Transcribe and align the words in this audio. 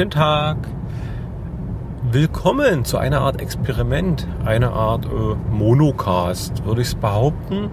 Guten 0.00 0.12
Tag. 0.12 0.56
Willkommen 2.10 2.86
zu 2.86 2.96
einer 2.96 3.20
Art 3.20 3.38
Experiment, 3.38 4.26
einer 4.46 4.72
Art 4.72 5.04
äh, 5.04 5.34
Monocast, 5.52 6.64
würde 6.64 6.80
ich 6.80 6.86
es 6.86 6.94
behaupten. 6.94 7.68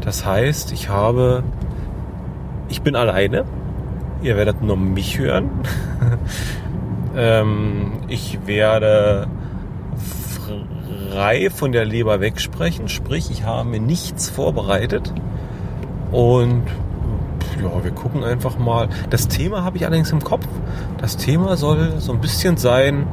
Das 0.00 0.24
heißt, 0.24 0.70
ich 0.70 0.88
habe, 0.88 1.42
ich 2.68 2.82
bin 2.82 2.94
alleine. 2.94 3.44
Ihr 4.22 4.36
werdet 4.36 4.62
nur 4.62 4.76
mich 4.76 5.18
hören. 5.18 5.50
ähm, 7.16 7.94
ich 8.06 8.46
werde 8.46 9.26
frei 11.10 11.50
von 11.50 11.72
der 11.72 11.84
Leber 11.84 12.20
wegsprechen, 12.20 12.88
sprich, 12.88 13.32
ich 13.32 13.42
habe 13.42 13.68
mir 13.68 13.80
nichts 13.80 14.30
vorbereitet 14.30 15.12
und 16.12 16.62
ja, 17.64 17.84
wir 17.84 17.90
gucken 17.90 18.22
einfach 18.24 18.58
mal. 18.58 18.88
Das 19.10 19.28
Thema 19.28 19.64
habe 19.64 19.76
ich 19.76 19.86
allerdings 19.86 20.12
im 20.12 20.22
Kopf. 20.22 20.46
Das 20.98 21.16
Thema 21.16 21.56
soll 21.56 21.94
so 21.98 22.12
ein 22.12 22.20
bisschen 22.20 22.56
sein, 22.56 23.06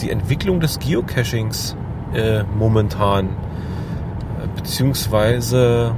die 0.00 0.10
Entwicklung 0.10 0.60
des 0.60 0.78
Geocachings 0.78 1.76
äh, 2.14 2.42
momentan. 2.58 3.30
Beziehungsweise 4.54 5.94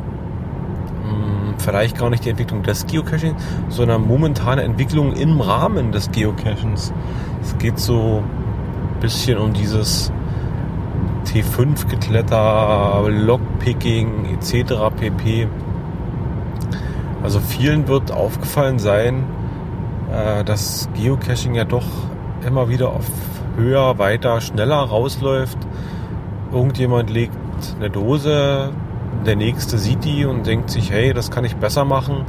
mh, 1.05 1.11
hm, 1.11 1.55
vielleicht 1.59 1.99
gar 1.99 2.11
nicht 2.11 2.25
die 2.25 2.31
Entwicklung 2.31 2.63
des 2.63 2.87
Geocaching, 2.87 3.35
sondern 3.69 4.07
momentane 4.07 4.63
Entwicklung 4.63 5.13
im 5.15 5.41
Rahmen 5.41 5.93
des 5.93 6.11
Geocachings. 6.11 6.93
Es 7.43 7.59
geht 7.59 7.79
so 7.79 8.23
ein 8.23 9.01
bisschen 9.01 9.39
um 9.39 9.53
dieses 9.53 10.13
T5-Gekletter, 11.27 13.05
Lockpicking 13.09 14.27
etc. 14.35 14.75
pp. 14.99 15.49
Also 17.23 17.41
vielen 17.41 17.89
wird 17.89 18.13
aufgefallen 18.13 18.79
sein, 18.79 19.25
äh, 20.13 20.45
dass 20.45 20.89
Geocaching 20.95 21.55
ja 21.55 21.65
doch 21.65 21.87
immer 22.47 22.69
wieder 22.69 22.91
auf 22.91 23.07
höher, 23.57 23.99
weiter, 23.99 24.41
schneller 24.41 24.77
rausläuft. 24.77 25.59
Irgendjemand 26.53 27.11
legt 27.11 27.37
eine 27.79 27.91
Dose, 27.91 28.71
der 29.27 29.37
nächste 29.37 29.79
sieht 29.79 30.05
die 30.05 30.25
und 30.25 30.47
denkt 30.47 30.71
sich, 30.71 30.91
hey, 30.91 31.13
das 31.13 31.31
kann 31.31 31.45
ich 31.45 31.57
besser 31.57 31.85
machen 31.85 32.25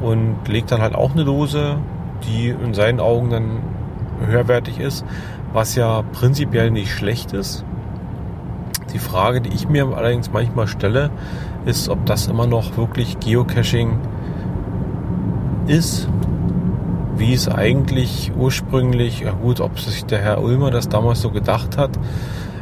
und 0.00 0.36
legt 0.48 0.72
dann 0.72 0.82
halt 0.82 0.94
auch 0.94 1.12
eine 1.12 1.24
Dose, 1.24 1.76
die 2.24 2.48
in 2.48 2.74
seinen 2.74 3.00
Augen 3.00 3.30
dann 3.30 3.62
höherwertig 4.26 4.80
ist, 4.80 5.04
was 5.52 5.76
ja 5.76 6.02
prinzipiell 6.12 6.70
nicht 6.70 6.92
schlecht 6.92 7.32
ist. 7.32 7.64
Die 8.92 8.98
Frage, 8.98 9.40
die 9.40 9.50
ich 9.50 9.68
mir 9.68 9.86
allerdings 9.86 10.32
manchmal 10.32 10.66
stelle, 10.66 11.10
ist, 11.68 11.88
ob 11.88 12.06
das 12.06 12.26
immer 12.26 12.46
noch 12.46 12.76
wirklich 12.76 13.20
Geocaching 13.20 13.98
ist, 15.66 16.08
wie 17.16 17.34
es 17.34 17.48
eigentlich 17.48 18.32
ursprünglich, 18.36 19.20
ja 19.20 19.32
gut, 19.32 19.60
ob 19.60 19.78
sich 19.78 20.04
der 20.06 20.20
Herr 20.20 20.42
Ulmer 20.42 20.70
das 20.70 20.88
damals 20.88 21.20
so 21.20 21.30
gedacht 21.30 21.76
hat. 21.76 21.90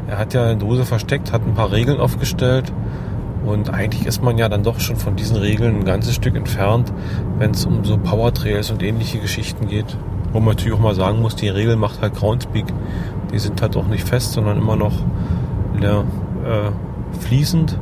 Er 0.08 0.18
hat 0.18 0.34
ja 0.34 0.44
eine 0.44 0.56
Dose 0.56 0.84
versteckt, 0.84 1.32
hat 1.32 1.42
ein 1.46 1.54
paar 1.54 1.72
Regeln 1.72 2.00
aufgestellt 2.00 2.72
und 3.44 3.70
eigentlich 3.72 4.06
ist 4.06 4.22
man 4.22 4.38
ja 4.38 4.48
dann 4.48 4.64
doch 4.64 4.80
schon 4.80 4.96
von 4.96 5.14
diesen 5.14 5.36
Regeln 5.36 5.76
ein 5.76 5.84
ganzes 5.84 6.16
Stück 6.16 6.34
entfernt, 6.34 6.92
wenn 7.38 7.52
es 7.52 7.64
um 7.64 7.84
so 7.84 7.96
Powertrails 7.96 8.72
und 8.72 8.82
ähnliche 8.82 9.18
Geschichten 9.18 9.68
geht. 9.68 9.96
Wo 10.32 10.40
man 10.40 10.56
natürlich 10.56 10.74
auch 10.74 10.82
mal 10.82 10.96
sagen 10.96 11.22
muss, 11.22 11.36
die 11.36 11.48
Regel 11.48 11.76
macht 11.76 12.02
halt 12.02 12.14
Groundspeak. 12.14 12.66
Die 13.32 13.38
sind 13.38 13.62
halt 13.62 13.76
auch 13.76 13.86
nicht 13.86 14.06
fest, 14.06 14.32
sondern 14.32 14.58
immer 14.58 14.74
noch 14.74 14.94
ja, 15.80 16.00
äh, 16.00 16.72
fließend. 17.20 17.78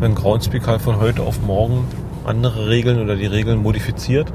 Wenn 0.00 0.14
Groundspeak 0.14 0.66
halt 0.66 0.80
von 0.80 0.98
heute 0.98 1.22
auf 1.22 1.42
morgen 1.42 1.86
andere 2.24 2.68
Regeln 2.68 3.00
oder 3.00 3.16
die 3.16 3.26
Regeln 3.26 3.62
modifiziert, 3.62 4.32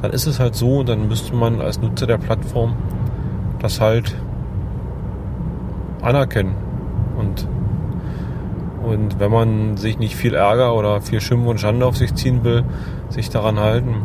dann 0.00 0.12
ist 0.12 0.26
es 0.26 0.38
halt 0.38 0.54
so 0.54 0.78
und 0.78 0.88
dann 0.88 1.08
müsste 1.08 1.34
man 1.34 1.60
als 1.60 1.80
Nutzer 1.80 2.06
der 2.06 2.18
Plattform 2.18 2.76
das 3.58 3.80
halt 3.80 4.14
anerkennen. 6.02 6.54
Und, 7.18 7.48
und 8.82 9.18
wenn 9.18 9.30
man 9.30 9.76
sich 9.76 9.98
nicht 9.98 10.14
viel 10.14 10.34
Ärger 10.34 10.74
oder 10.74 11.00
viel 11.00 11.20
Schimpf 11.20 11.46
und 11.46 11.60
Schande 11.60 11.84
auf 11.84 11.96
sich 11.96 12.14
ziehen 12.14 12.44
will, 12.44 12.64
sich 13.08 13.30
daran 13.30 13.58
halten. 13.58 13.96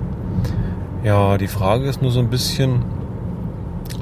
Ja, 1.03 1.37
die 1.37 1.47
Frage 1.47 1.85
ist 1.85 2.01
nur 2.01 2.11
so 2.11 2.21
ein 2.21 2.29
bisschen, 2.29 2.85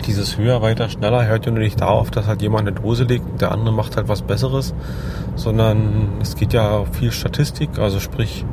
dieses 0.01 0.37
höher, 0.37 0.61
weiter, 0.61 0.89
schneller 0.89 1.25
hört 1.25 1.45
ja 1.45 1.51
nur 1.51 1.61
nicht 1.61 1.81
darauf, 1.81 2.11
dass 2.11 2.27
halt 2.27 2.41
jemand 2.41 2.67
eine 2.67 2.79
Dose 2.79 3.03
legt 3.03 3.29
und 3.29 3.41
der 3.41 3.51
andere 3.51 3.73
macht 3.73 3.97
halt 3.97 4.07
was 4.07 4.21
Besseres, 4.21 4.73
sondern 5.35 6.19
es 6.21 6.35
geht 6.35 6.53
ja 6.53 6.85
viel 6.85 7.11
Statistik, 7.11 7.79
also 7.79 7.99
sprich, 7.99 8.45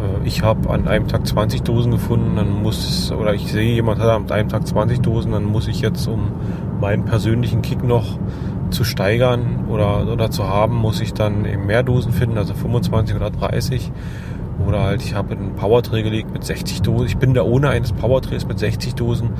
äh, 0.00 0.26
ich 0.26 0.42
habe 0.42 0.70
an 0.70 0.88
einem 0.88 1.08
Tag 1.08 1.26
20 1.26 1.62
Dosen 1.62 1.92
gefunden, 1.92 2.36
dann 2.36 2.62
muss, 2.62 3.12
oder 3.12 3.34
ich 3.34 3.50
sehe, 3.50 3.74
jemand 3.74 4.00
hat 4.00 4.08
an 4.08 4.30
einem 4.30 4.48
Tag 4.48 4.66
20 4.66 5.00
Dosen, 5.00 5.32
dann 5.32 5.44
muss 5.44 5.68
ich 5.68 5.80
jetzt, 5.80 6.06
um 6.06 6.32
meinen 6.80 7.04
persönlichen 7.04 7.62
Kick 7.62 7.84
noch 7.84 8.18
zu 8.70 8.84
steigern 8.84 9.66
oder, 9.68 10.10
oder 10.10 10.30
zu 10.30 10.48
haben, 10.48 10.76
muss 10.76 11.00
ich 11.00 11.12
dann 11.12 11.44
eben 11.44 11.66
mehr 11.66 11.82
Dosen 11.82 12.12
finden, 12.12 12.38
also 12.38 12.54
25 12.54 13.14
oder 13.16 13.30
30. 13.30 13.92
Oder 14.66 14.82
halt, 14.82 15.02
ich 15.02 15.14
habe 15.14 15.34
einen 15.34 15.54
Powertray 15.54 16.02
gelegt 16.02 16.32
mit 16.32 16.44
60 16.44 16.82
Dosen. 16.82 17.06
Ich 17.06 17.16
bin 17.16 17.34
da 17.34 17.42
ohne 17.42 17.70
eines 17.70 17.92
Powertrays 17.92 18.46
mit 18.46 18.58
60 18.58 18.94
Dosen. 18.94 19.30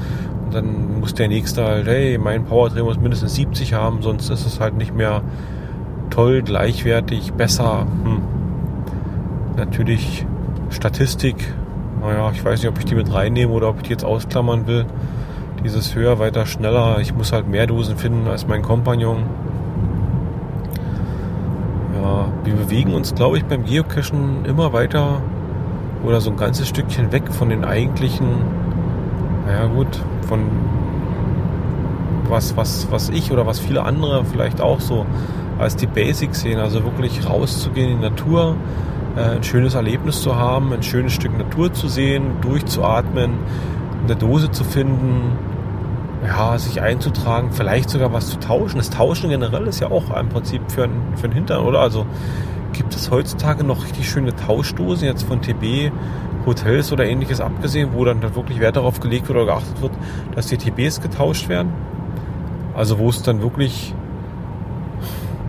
Und 0.44 0.54
dann 0.54 1.00
muss 1.00 1.14
der 1.14 1.28
nächste 1.28 1.64
halt, 1.64 1.86
hey, 1.86 2.18
mein 2.18 2.44
Powertray 2.44 2.82
muss 2.82 2.98
mindestens 2.98 3.34
70 3.34 3.74
haben, 3.74 4.02
sonst 4.02 4.30
ist 4.30 4.46
es 4.46 4.60
halt 4.60 4.76
nicht 4.76 4.94
mehr 4.94 5.22
toll, 6.10 6.42
gleichwertig, 6.42 7.32
besser. 7.32 7.86
Hm. 8.04 8.22
Natürlich 9.56 10.26
Statistik, 10.70 11.36
naja, 12.00 12.30
ich 12.32 12.44
weiß 12.44 12.60
nicht, 12.60 12.68
ob 12.68 12.78
ich 12.78 12.84
die 12.84 12.94
mit 12.94 13.12
reinnehme 13.12 13.52
oder 13.52 13.68
ob 13.68 13.76
ich 13.76 13.82
die 13.84 13.90
jetzt 13.90 14.04
ausklammern 14.04 14.66
will. 14.66 14.86
Dieses 15.64 15.94
höher, 15.94 16.18
weiter, 16.18 16.46
schneller. 16.46 16.98
Ich 17.00 17.14
muss 17.14 17.32
halt 17.32 17.48
mehr 17.48 17.66
Dosen 17.66 17.96
finden 17.96 18.26
als 18.26 18.48
mein 18.48 18.62
Kompagnon. 18.62 19.24
Ja, 22.02 22.26
wir 22.42 22.54
bewegen 22.54 22.94
uns, 22.94 23.14
glaube 23.14 23.38
ich, 23.38 23.44
beim 23.44 23.64
Geocachen 23.64 24.44
immer 24.44 24.72
weiter 24.72 25.22
oder 26.04 26.20
so 26.20 26.30
ein 26.30 26.36
ganzes 26.36 26.66
Stückchen 26.66 27.12
weg 27.12 27.32
von 27.32 27.48
den 27.48 27.64
eigentlichen, 27.64 28.26
naja 29.46 29.66
gut, 29.66 29.86
von 30.26 30.40
was, 32.28 32.56
was, 32.56 32.88
was 32.90 33.08
ich 33.10 33.30
oder 33.30 33.46
was 33.46 33.60
viele 33.60 33.84
andere 33.84 34.24
vielleicht 34.24 34.60
auch 34.60 34.80
so 34.80 35.06
als 35.60 35.76
die 35.76 35.86
Basics 35.86 36.40
sehen. 36.40 36.58
Also 36.58 36.82
wirklich 36.82 37.24
rauszugehen 37.28 37.92
in 37.92 37.98
die 37.98 38.08
Natur, 38.08 38.56
äh, 39.14 39.36
ein 39.36 39.44
schönes 39.44 39.74
Erlebnis 39.74 40.22
zu 40.22 40.34
haben, 40.34 40.72
ein 40.72 40.82
schönes 40.82 41.12
Stück 41.12 41.38
Natur 41.38 41.72
zu 41.72 41.86
sehen, 41.86 42.32
durchzuatmen, 42.40 43.30
eine 44.06 44.16
Dose 44.16 44.50
zu 44.50 44.64
finden, 44.64 45.38
ja, 46.26 46.56
sich 46.58 46.80
einzutragen, 46.80 47.50
vielleicht 47.52 47.90
sogar 47.90 48.12
was 48.12 48.28
zu 48.28 48.38
tauschen. 48.38 48.78
Das 48.78 48.90
Tauschen 48.90 49.30
generell 49.30 49.66
ist 49.66 49.80
ja 49.80 49.90
auch 49.90 50.16
im 50.16 50.28
Prinzip 50.28 50.70
für, 50.70 50.84
ein, 50.84 51.14
für 51.16 51.24
einen 51.24 51.34
Hintern, 51.34 51.64
oder? 51.64 51.80
Also 51.80 52.06
gibt 52.72 52.94
es 52.94 53.10
heutzutage 53.10 53.64
noch 53.64 53.84
richtig 53.84 54.08
schöne 54.08 54.34
Tauschdosen, 54.34 55.06
jetzt 55.06 55.24
von 55.24 55.42
TB, 55.42 55.92
Hotels 56.46 56.92
oder 56.92 57.06
ähnliches 57.06 57.40
abgesehen, 57.40 57.90
wo 57.92 58.04
dann 58.04 58.22
wirklich 58.34 58.60
Wert 58.60 58.76
darauf 58.76 59.00
gelegt 59.00 59.28
wird 59.28 59.38
oder 59.38 59.46
geachtet 59.46 59.80
wird, 59.80 59.92
dass 60.34 60.46
die 60.46 60.56
TBs 60.56 61.00
getauscht 61.00 61.48
werden. 61.48 61.72
Also 62.74 62.98
wo 62.98 63.08
es 63.08 63.22
dann 63.22 63.42
wirklich, 63.42 63.94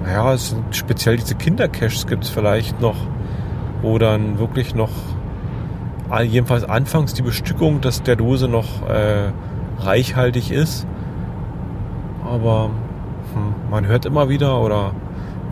naja, 0.04 0.34
es 0.34 0.50
sind 0.50 0.76
speziell 0.76 1.18
diese 1.18 1.36
Kindercaches 1.36 2.06
gibt 2.06 2.26
es 2.26 2.30
vielleicht 2.30 2.82
noch, 2.82 2.98
wo 3.82 3.98
dann 3.98 4.40
wirklich 4.40 4.76
noch 4.76 4.92
jedenfalls 6.22 6.64
anfangs 6.64 7.14
die 7.14 7.24
Bestückung 7.24 7.82
des, 7.82 8.04
der 8.04 8.16
Dose 8.16 8.48
noch 8.48 8.88
äh, 8.88 9.32
reichhaltig 9.86 10.52
ist. 10.52 10.88
Aber 12.26 12.70
hm, 13.34 13.70
man 13.70 13.88
hört 13.88 14.06
immer 14.06 14.30
wieder 14.30 14.62
oder 14.62 14.94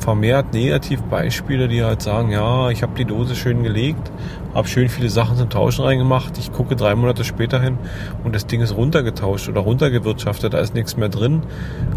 vermehrt 0.02 0.54
Negativbeispiele, 0.54 1.68
die 1.68 1.84
halt 1.84 2.02
sagen, 2.02 2.32
ja, 2.32 2.70
ich 2.70 2.82
habe 2.82 2.94
die 2.98 3.06
Dose 3.06 3.36
schön 3.36 3.64
gelegt, 3.64 4.12
habe 4.54 4.68
schön 4.68 4.90
viele 4.90 5.10
Sachen 5.10 5.38
zum 5.38 5.50
Tauschen 5.50 5.86
reingemacht, 5.86 6.38
ich 6.40 6.52
gucke 6.52 6.76
drei 6.76 6.96
Monate 6.96 7.24
später 7.24 7.62
hin 7.62 7.78
und 8.24 8.34
das 8.34 8.48
Ding 8.48 8.62
ist 8.62 8.76
runtergetauscht 8.76 9.48
oder 9.48 9.62
runtergewirtschaftet, 9.62 10.54
da 10.54 10.58
ist 10.58 10.74
nichts 10.74 10.98
mehr 10.98 11.10
drin. 11.10 11.44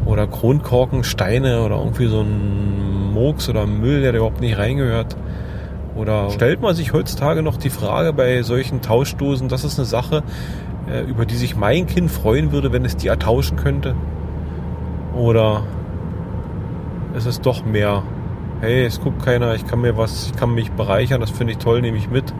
Oder 0.04 0.26
Kronkorken, 0.26 1.02
Steine 1.02 1.62
oder 1.62 1.76
irgendwie 1.76 2.06
so 2.06 2.20
ein 2.20 3.12
Murks 3.14 3.48
oder 3.48 3.66
Müll, 3.66 4.02
der 4.02 4.12
da 4.12 4.18
überhaupt 4.18 4.40
nicht 4.40 4.58
reingehört. 4.58 5.16
Oder 5.96 6.30
stellt 6.30 6.60
man 6.60 6.74
sich 6.74 6.92
heutzutage 6.92 7.42
noch 7.42 7.56
die 7.56 7.70
Frage 7.70 8.12
bei 8.12 8.42
solchen 8.42 8.82
Tauschdosen, 8.82 9.48
das 9.48 9.64
ist 9.64 9.78
eine 9.78 9.86
Sache, 9.86 10.22
über 11.08 11.26
die 11.26 11.36
sich 11.36 11.56
mein 11.56 11.86
Kind 11.86 12.10
freuen 12.10 12.52
würde, 12.52 12.72
wenn 12.72 12.84
es 12.84 12.96
die 12.96 13.08
ertauschen 13.08 13.56
könnte? 13.56 13.94
Oder 15.14 15.62
ist 17.14 17.26
es 17.26 17.40
doch 17.40 17.64
mehr, 17.64 18.02
hey, 18.60 18.84
es 18.84 19.00
guckt 19.00 19.24
keiner, 19.24 19.54
ich 19.54 19.66
kann 19.66 19.80
mir 19.80 19.96
was, 19.96 20.26
ich 20.26 20.36
kann 20.36 20.54
mich 20.54 20.72
bereichern, 20.72 21.20
das 21.20 21.30
finde 21.30 21.52
ich 21.52 21.58
toll, 21.58 21.80
nehme 21.80 21.96
ich 21.96 22.10
mit. 22.10 22.34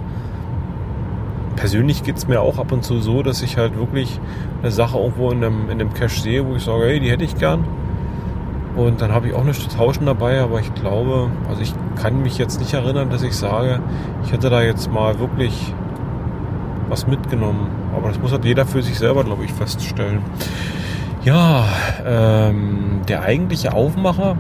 Persönlich 1.57 2.03
geht 2.03 2.17
es 2.17 2.27
mir 2.27 2.41
auch 2.41 2.59
ab 2.59 2.73
und 2.73 2.83
zu 2.83 2.99
so, 2.99 3.23
dass 3.23 3.43
ich 3.43 3.57
halt 3.57 3.79
wirklich 3.79 4.21
eine 4.61 4.73
Sache 4.73 4.99
irgendwo 4.99 5.31
in 5.31 5.45
einem, 5.45 5.71
in 5.71 5.81
einem 5.81 5.95
Cache 5.95 6.21
sehe, 6.21 6.45
wo 6.47 6.57
ich 6.57 6.65
sage, 6.65 6.85
hey, 6.85 7.01
die 7.01 7.11
hätte 7.11 7.25
ich 7.25 7.37
gern. 7.37 7.65
Und 8.77 9.01
dann 9.01 9.13
habe 9.13 9.29
ich 9.29 9.35
auch 9.35 9.45
nichts 9.45 9.69
zu 9.69 9.77
tauschen 9.77 10.07
dabei, 10.07 10.41
aber 10.41 10.59
ich 10.59 10.75
glaube, 10.75 11.31
also 11.49 11.63
ich 11.63 11.73
kann 11.95 12.23
mich 12.23 12.39
jetzt 12.39 12.59
nicht 12.59 12.75
erinnern, 12.75 13.09
dass 13.09 13.23
ich 13.23 13.37
sage, 13.37 13.81
ich 14.25 14.33
hätte 14.33 14.51
da 14.51 14.63
jetzt 14.63 14.93
mal 14.93 15.21
wirklich 15.21 15.73
was 16.89 17.07
mitgenommen. 17.07 17.84
Aber 17.97 18.09
das 18.09 18.19
muss 18.19 18.33
halt 18.33 18.45
jeder 18.45 18.67
für 18.67 18.83
sich 18.83 18.99
selber, 18.99 19.25
glaube 19.25 19.45
ich, 19.45 19.53
feststellen. 19.53 20.21
Ja, 21.25 21.65
ähm, 22.05 23.01
der 23.09 23.23
eigentliche 23.23 23.73
Aufmacher 23.73 24.37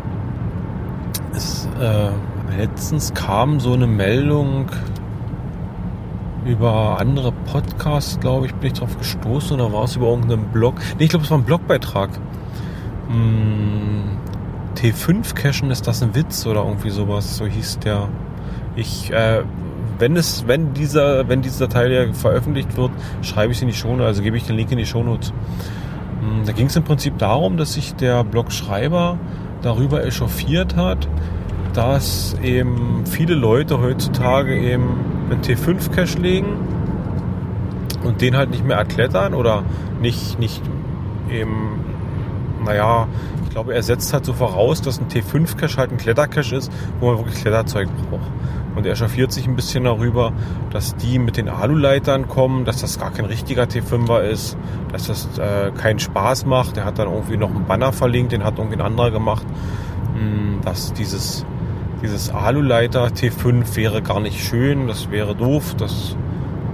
ist, 1.35 1.69
äh, 1.81 2.11
letztens 2.59 3.15
kam 3.15 3.61
so 3.61 3.73
eine 3.73 3.87
Meldung 3.87 4.71
über 6.45 6.99
andere 7.01 7.33
Podcasts, 7.33 8.21
glaube 8.21 8.47
ich, 8.47 8.55
bin 8.55 8.73
ich 8.73 8.79
drauf 8.79 8.99
gestoßen 8.99 9.59
oder 9.59 9.73
war 9.73 9.85
es 9.85 9.97
über 9.97 10.09
irgendeinen 10.09 10.49
Blog? 10.49 10.75
Nee, 10.99 11.05
ich 11.05 11.11
glaube, 11.11 11.25
es 11.25 11.31
war 11.31 11.39
ein 11.39 11.45
Blogbeitrag. 11.45 12.11
Hm, 13.09 14.19
T5 14.77 15.35
Cachen, 15.35 15.71
ist 15.71 15.87
das 15.87 16.03
ein 16.03 16.15
Witz 16.15 16.47
oder 16.47 16.65
irgendwie 16.65 16.91
sowas? 16.91 17.37
So 17.37 17.47
hieß 17.47 17.79
der. 17.79 18.09
Ich, 18.77 19.12
äh, 19.12 19.43
wenn 20.05 20.17
es, 20.17 20.47
wenn 20.47 20.75
dieser, 20.75 21.31
wenn 21.31 21.41
dieser 21.41 21.67
Teil 21.67 21.91
ja 21.91 22.12
veröffentlicht 22.12 22.77
wird, 22.77 22.91
schreibe 23.23 23.53
ich 23.53 23.56
es 23.56 23.62
in 23.62 23.69
die 23.69 23.75
Shownotes, 23.75 24.06
also 24.06 24.23
gebe 24.23 24.37
ich 24.37 24.45
den 24.45 24.55
Link 24.55 24.71
in 24.71 24.77
die 24.77 24.85
Shownotes. 24.85 25.33
Hm, 26.21 26.45
da 26.45 26.53
ging 26.53 26.67
es 26.67 26.77
im 26.77 26.85
Prinzip 26.85 27.17
darum, 27.17 27.56
dass 27.56 27.73
sich 27.73 27.95
der 27.95 28.23
Blogschreiber 28.23 29.19
darüber 29.62 30.05
echauffiert 30.05 30.77
hat, 30.77 31.09
dass 31.73 32.37
eben 32.43 33.05
viele 33.06 33.35
Leute 33.35 33.81
heutzutage 33.81 34.55
eben 34.55 34.91
einen 35.31 35.41
T5-Cache 35.41 36.19
legen 36.19 36.59
und 38.03 38.21
den 38.21 38.37
halt 38.37 38.51
nicht 38.51 38.67
mehr 38.67 38.77
erklettern 38.77 39.33
oder 39.33 39.62
nicht, 40.03 40.39
nicht 40.39 40.61
eben, 41.31 41.83
naja, 42.62 43.09
ich 43.45 43.51
glaube, 43.53 43.73
er 43.73 43.83
setzt 43.83 44.12
halt 44.12 44.27
so 44.27 44.35
voraus, 44.35 44.83
dass 44.83 45.01
ein 45.01 45.09
T5-Cache 45.09 45.79
halt 45.79 45.93
ein 45.93 45.97
Klettercache 45.97 46.56
ist, 46.56 46.71
wo 47.01 47.06
man 47.06 47.17
wirklich 47.17 47.37
Kletterzeug 47.41 47.89
braucht. 48.11 48.31
Und 48.76 48.87
er 48.87 48.93
echauffiert 48.93 49.32
sich 49.32 49.47
ein 49.47 49.56
bisschen 49.56 49.85
darüber, 49.85 50.32
dass 50.71 50.97
die 50.97 51.19
mit 51.19 51.37
den 51.37 51.49
Aluleitern 51.49 52.29
kommen, 52.29 52.65
dass 52.65 52.81
das 52.81 52.99
gar 52.99 53.12
kein 53.12 53.25
richtiger 53.25 53.65
T5er 53.65 54.21
ist, 54.21 54.56
dass 54.93 55.06
das 55.06 55.38
äh, 55.38 55.71
keinen 55.71 55.99
Spaß 55.99 56.47
macht. 56.47 56.76
Er 56.76 56.85
hat 56.85 56.99
dann 56.99 57.09
irgendwie 57.09 57.37
noch 57.37 57.50
einen 57.50 57.67
Banner 57.67 57.93
verlinkt, 57.93 58.32
den 58.32 58.44
hat 58.44 58.59
irgendwie 58.59 58.76
ein 58.76 58.82
anderer 58.82 59.11
gemacht, 59.11 59.47
hm, 60.15 60.61
dass 60.65 60.93
dieses, 60.93 61.47
dieses 62.03 62.31
Aluleiter 62.31 63.06
T5 63.06 63.76
wäre 63.76 64.03
gar 64.03 64.21
nicht 64.21 64.44
schön, 64.44 64.88
das 64.88 65.11
wäre 65.11 65.35
doof, 65.37 65.75
das, 65.77 66.17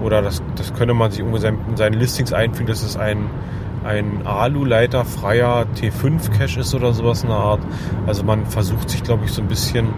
oder 0.02 0.22
das, 0.22 0.42
das 0.56 0.72
könnte 0.74 0.94
man 0.94 1.10
sich 1.10 1.20
in 1.20 1.76
seinen 1.76 1.94
Listings 1.94 2.32
einfügen, 2.32 2.66
dass 2.66 2.82
es 2.82 2.96
ein, 2.96 3.28
ein 3.84 4.26
Aluleiter-freier 4.26 5.66
T5-Cache 5.76 6.60
ist 6.60 6.74
oder 6.74 6.92
sowas 6.92 7.22
in 7.22 7.28
der 7.28 7.38
Art. 7.38 7.60
Also 8.06 8.24
man 8.24 8.46
versucht 8.46 8.90
sich, 8.90 9.02
glaube 9.02 9.24
ich, 9.24 9.32
so 9.32 9.42
ein 9.42 9.48
bisschen 9.48 9.88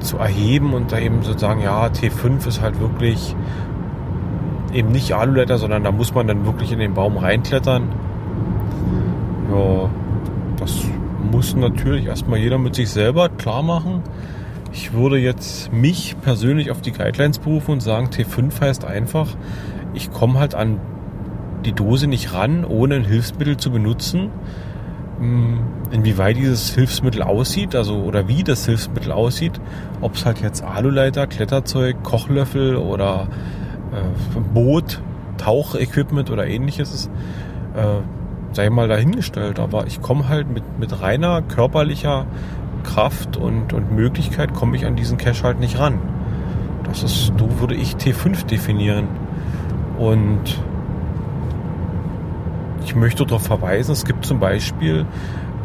zu 0.00 0.18
erheben 0.18 0.74
und 0.74 0.92
da 0.92 0.98
eben 0.98 1.22
sozusagen, 1.22 1.62
ja, 1.62 1.86
T5 1.86 2.46
ist 2.46 2.60
halt 2.60 2.80
wirklich 2.80 3.34
eben 4.72 4.90
nicht 4.92 5.12
Aluleiter, 5.12 5.58
sondern 5.58 5.84
da 5.84 5.92
muss 5.92 6.14
man 6.14 6.26
dann 6.26 6.44
wirklich 6.44 6.72
in 6.72 6.78
den 6.78 6.94
Baum 6.94 7.16
reinklettern. 7.16 7.88
Ja, 9.52 9.90
das 10.58 10.84
muss 11.30 11.56
natürlich 11.56 12.06
erstmal 12.06 12.38
jeder 12.38 12.58
mit 12.58 12.74
sich 12.74 12.90
selber 12.90 13.28
klar 13.28 13.62
machen. 13.62 14.02
Ich 14.72 14.92
würde 14.92 15.18
jetzt 15.18 15.72
mich 15.72 16.16
persönlich 16.20 16.70
auf 16.70 16.82
die 16.82 16.92
Guidelines 16.92 17.38
berufen 17.38 17.72
und 17.72 17.80
sagen, 17.80 18.08
T5 18.08 18.60
heißt 18.60 18.84
einfach, 18.84 19.28
ich 19.94 20.12
komme 20.12 20.38
halt 20.38 20.54
an 20.54 20.78
die 21.64 21.72
Dose 21.72 22.06
nicht 22.06 22.34
ran, 22.34 22.64
ohne 22.64 22.96
ein 22.96 23.04
Hilfsmittel 23.04 23.56
zu 23.56 23.70
benutzen. 23.70 24.30
Hm, 25.18 25.60
inwieweit 25.90 26.36
dieses 26.36 26.74
Hilfsmittel 26.74 27.22
aussieht, 27.22 27.74
also 27.74 27.96
oder 28.02 28.28
wie 28.28 28.44
das 28.44 28.66
Hilfsmittel 28.66 29.12
aussieht, 29.12 29.60
ob 30.00 30.14
es 30.14 30.26
halt 30.26 30.40
jetzt 30.42 30.62
Aluleiter, 30.62 31.26
Kletterzeug, 31.26 32.02
Kochlöffel 32.02 32.76
oder 32.76 33.28
äh, 33.92 34.40
Boot, 34.52 35.00
Tauchequipment 35.38 36.30
oder 36.30 36.46
ähnliches 36.46 36.92
ist, 36.92 37.10
äh, 37.74 38.02
sei 38.52 38.68
mal 38.68 38.88
dahingestellt. 38.88 39.58
Aber 39.58 39.86
ich 39.86 40.02
komme 40.02 40.28
halt 40.28 40.50
mit, 40.50 40.64
mit 40.78 41.00
reiner 41.00 41.40
körperlicher 41.40 42.26
Kraft 42.82 43.36
und, 43.36 43.72
und 43.72 43.92
Möglichkeit 43.92 44.52
komme 44.54 44.76
ich 44.76 44.84
an 44.84 44.96
diesen 44.96 45.16
Cache 45.16 45.42
halt 45.44 45.60
nicht 45.60 45.78
ran. 45.78 45.98
Das 46.84 47.02
ist, 47.02 47.32
so 47.38 47.60
würde 47.60 47.74
ich 47.74 47.94
T5 47.94 48.46
definieren. 48.46 49.08
Und 49.98 50.58
ich 52.86 52.94
möchte 52.94 53.26
darauf 53.26 53.42
verweisen, 53.42 53.92
es 53.92 54.04
gibt 54.04 54.24
zum 54.24 54.38
Beispiel 54.38 55.06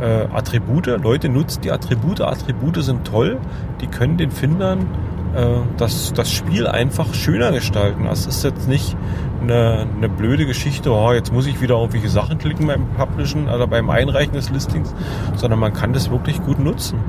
äh, 0.01 0.25
Attribute, 0.33 0.87
Leute 0.87 1.29
nutzen 1.29 1.61
die 1.61 1.71
Attribute, 1.71 2.19
Attribute 2.21 2.83
sind 2.83 3.05
toll, 3.05 3.37
die 3.79 3.87
können 3.87 4.17
den 4.17 4.31
Findern 4.31 4.87
äh, 5.35 5.45
das, 5.77 6.13
das 6.13 6.31
Spiel 6.31 6.65
einfach 6.65 7.13
schöner 7.13 7.51
gestalten. 7.51 8.05
Das 8.05 8.25
ist 8.25 8.43
jetzt 8.43 8.67
nicht 8.67 8.97
eine, 9.39 9.85
eine 9.95 10.09
blöde 10.09 10.47
Geschichte, 10.47 10.91
oh, 10.91 11.13
jetzt 11.13 11.31
muss 11.31 11.45
ich 11.45 11.61
wieder 11.61 11.75
irgendwelche 11.75 12.09
Sachen 12.09 12.39
klicken 12.39 12.65
beim 12.65 12.87
Publishen 12.97 13.47
oder 13.47 13.67
beim 13.67 13.91
Einreichen 13.91 14.33
des 14.33 14.49
Listings, 14.49 14.93
sondern 15.35 15.59
man 15.59 15.73
kann 15.73 15.93
das 15.93 16.09
wirklich 16.09 16.41
gut 16.41 16.57
nutzen. 16.57 16.99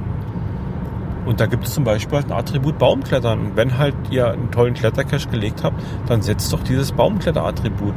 Und 1.24 1.40
da 1.40 1.46
gibt 1.46 1.64
es 1.64 1.72
zum 1.72 1.84
Beispiel 1.84 2.18
halt 2.18 2.26
ein 2.26 2.32
Attribut 2.32 2.78
Baumklettern. 2.78 3.38
Und 3.38 3.56
wenn 3.56 3.78
halt 3.78 3.94
ihr 4.10 4.30
einen 4.30 4.50
tollen 4.50 4.74
Klettercache 4.74 5.28
gelegt 5.28 5.62
habt, 5.62 5.80
dann 6.06 6.20
setzt 6.20 6.52
doch 6.52 6.62
dieses 6.64 6.92
Baumkletter-Attribut 6.92 7.94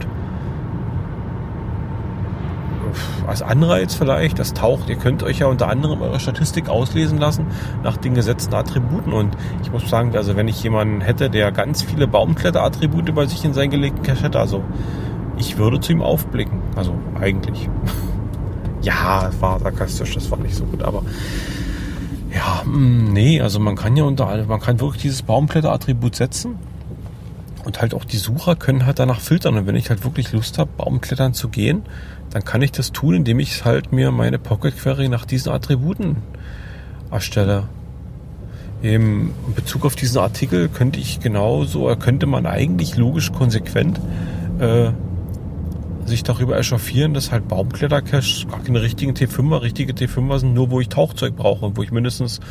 als 3.27 3.42
Anreiz 3.42 3.95
vielleicht, 3.95 4.39
das 4.39 4.53
taucht, 4.53 4.89
ihr 4.89 4.95
könnt 4.95 5.24
euch 5.24 5.39
ja 5.39 5.47
unter 5.47 5.68
anderem 5.69 6.01
eure 6.01 6.19
Statistik 6.19 6.69
auslesen 6.69 7.18
lassen 7.18 7.47
nach 7.83 7.97
den 7.97 8.13
gesetzten 8.13 8.53
Attributen. 8.53 9.13
Und 9.13 9.36
ich 9.63 9.71
muss 9.71 9.89
sagen, 9.89 10.15
also 10.15 10.36
wenn 10.36 10.47
ich 10.47 10.62
jemanden 10.63 11.01
hätte, 11.01 11.30
der 11.30 11.51
ganz 11.51 11.81
viele 11.81 12.07
Baumkletter-Attribute 12.07 13.13
bei 13.13 13.25
sich 13.25 13.44
in 13.45 13.53
seinen 13.53 13.71
gelegten 13.71 14.03
Cache 14.03 14.24
hätte, 14.24 14.39
also 14.39 14.63
ich 15.38 15.57
würde 15.57 15.80
zu 15.80 15.92
ihm 15.92 16.01
aufblicken. 16.01 16.59
Also 16.75 16.94
eigentlich. 17.19 17.69
ja, 18.81 19.30
war 19.39 19.59
sarkastisch, 19.59 20.13
das 20.15 20.30
war 20.31 20.38
nicht 20.39 20.56
so 20.56 20.65
gut, 20.65 20.83
aber 20.83 21.03
ja, 22.33 22.63
mm, 22.65 23.13
nee, 23.13 23.42
also 23.42 23.59
man 23.59 23.75
kann 23.75 23.95
ja 23.95 24.03
unter 24.03 24.45
man 24.45 24.59
kann 24.59 24.80
wirklich 24.80 25.01
dieses 25.01 25.21
Baumkletter-Attribut 25.21 26.15
setzen 26.15 26.57
und 27.65 27.81
halt 27.81 27.94
auch 27.94 28.06
die 28.06 28.18
Sucher 28.18 28.56
können 28.56 28.86
halt 28.86 29.00
danach 29.00 29.19
filtern. 29.19 29.57
Und 29.57 29.68
wenn 29.68 29.75
ich 29.75 29.89
halt 29.89 30.03
wirklich 30.03 30.31
Lust 30.31 30.59
habe, 30.59 30.69
Baumklettern 30.77 31.33
zu 31.33 31.50
gehen, 31.50 31.83
dann 32.36 32.44
kann 32.44 32.62
ich 32.62 32.74
das 32.74 32.92
tun, 32.92 33.14
indem 33.14 33.40
ich 33.40 33.64
halt 33.64 33.94
mir 33.94 34.12
meine 34.12 34.38
Pocket 34.38 34.76
Query 34.78 35.08
nach 35.08 35.24
diesen 35.24 35.54
Attributen 35.54 36.18
erstelle. 37.10 37.64
In 38.81 39.30
Bezug 39.56 39.86
auf 39.86 39.95
diesen 39.95 40.18
Artikel 40.18 40.68
könnte 40.68 41.00
ich 41.00 41.21
genauso, 41.21 41.95
könnte 41.95 42.26
man 42.26 42.45
eigentlich 42.45 42.98
logisch 42.98 43.31
konsequent 43.31 44.02
äh, 44.59 44.90
sich 46.04 46.24
darüber 46.24 46.57
echauffieren, 46.57 47.14
dass 47.14 47.31
halt 47.31 47.48
Baumklettercaches 47.48 48.48
gar 48.52 48.62
keine 48.62 48.81
richtigen 48.81 49.14
T5er, 49.14 49.62
richtige 49.62 49.94
T5er 49.94 50.40
sind, 50.40 50.54
nur 50.54 50.71
wo 50.71 50.81
ich 50.81 50.90
Tauchzeug 50.90 51.38
brauche 51.38 51.66
und 51.66 51.78
wo 51.78 51.83
ich 51.83 51.92
mindestens 51.94 52.42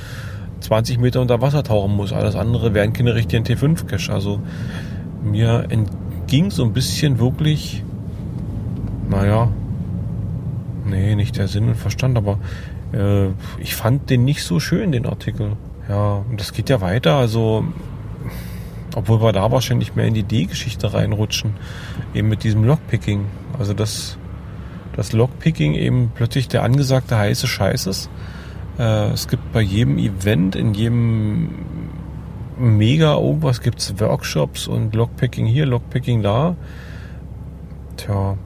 20 0.60 0.98
Meter 0.98 1.20
unter 1.20 1.42
Wasser 1.42 1.62
tauchen 1.62 1.94
muss. 1.94 2.14
Alles 2.14 2.36
andere 2.36 2.72
wären 2.72 2.94
keine 2.94 3.14
richtigen 3.14 3.44
T5-Cache. 3.44 4.14
Also 4.14 4.40
mir 5.22 5.66
entging 5.68 6.50
so 6.50 6.64
ein 6.64 6.72
bisschen 6.72 7.18
wirklich, 7.18 7.84
naja, 9.10 9.50
Nee, 10.84 11.14
nicht 11.14 11.36
der 11.36 11.48
Sinn 11.48 11.68
und 11.68 11.76
Verstand, 11.76 12.16
aber 12.16 12.38
äh, 12.92 13.28
ich 13.58 13.74
fand 13.74 14.10
den 14.10 14.24
nicht 14.24 14.42
so 14.42 14.60
schön, 14.60 14.92
den 14.92 15.06
Artikel. 15.06 15.56
Ja, 15.88 16.24
und 16.28 16.40
das 16.40 16.52
geht 16.52 16.70
ja 16.70 16.80
weiter, 16.80 17.16
also 17.16 17.64
obwohl 18.94 19.20
wir 19.20 19.32
da 19.32 19.50
wahrscheinlich 19.50 19.96
mehr 19.96 20.06
in 20.06 20.14
die 20.14 20.22
D-Geschichte 20.22 20.94
reinrutschen, 20.94 21.54
eben 22.14 22.28
mit 22.28 22.44
diesem 22.44 22.64
Lockpicking. 22.64 23.26
Also 23.58 23.74
dass 23.74 24.16
das 24.96 25.12
Lockpicking 25.12 25.74
eben 25.74 26.12
plötzlich 26.14 26.48
der 26.48 26.62
angesagte 26.62 27.18
heiße 27.18 27.46
Scheiß 27.46 27.86
ist. 27.86 28.10
Äh, 28.78 29.10
es 29.10 29.28
gibt 29.28 29.52
bei 29.52 29.60
jedem 29.60 29.98
Event, 29.98 30.56
in 30.56 30.74
jedem 30.74 31.50
Mega 32.56 33.16
irgendwas 33.16 33.60
gibt's 33.60 33.98
Workshops 33.98 34.68
und 34.68 34.94
Lockpicking 34.94 35.46
hier, 35.46 35.66
Lockpicking 35.66 36.22
da. 36.22 36.54
Tja, 37.96 38.36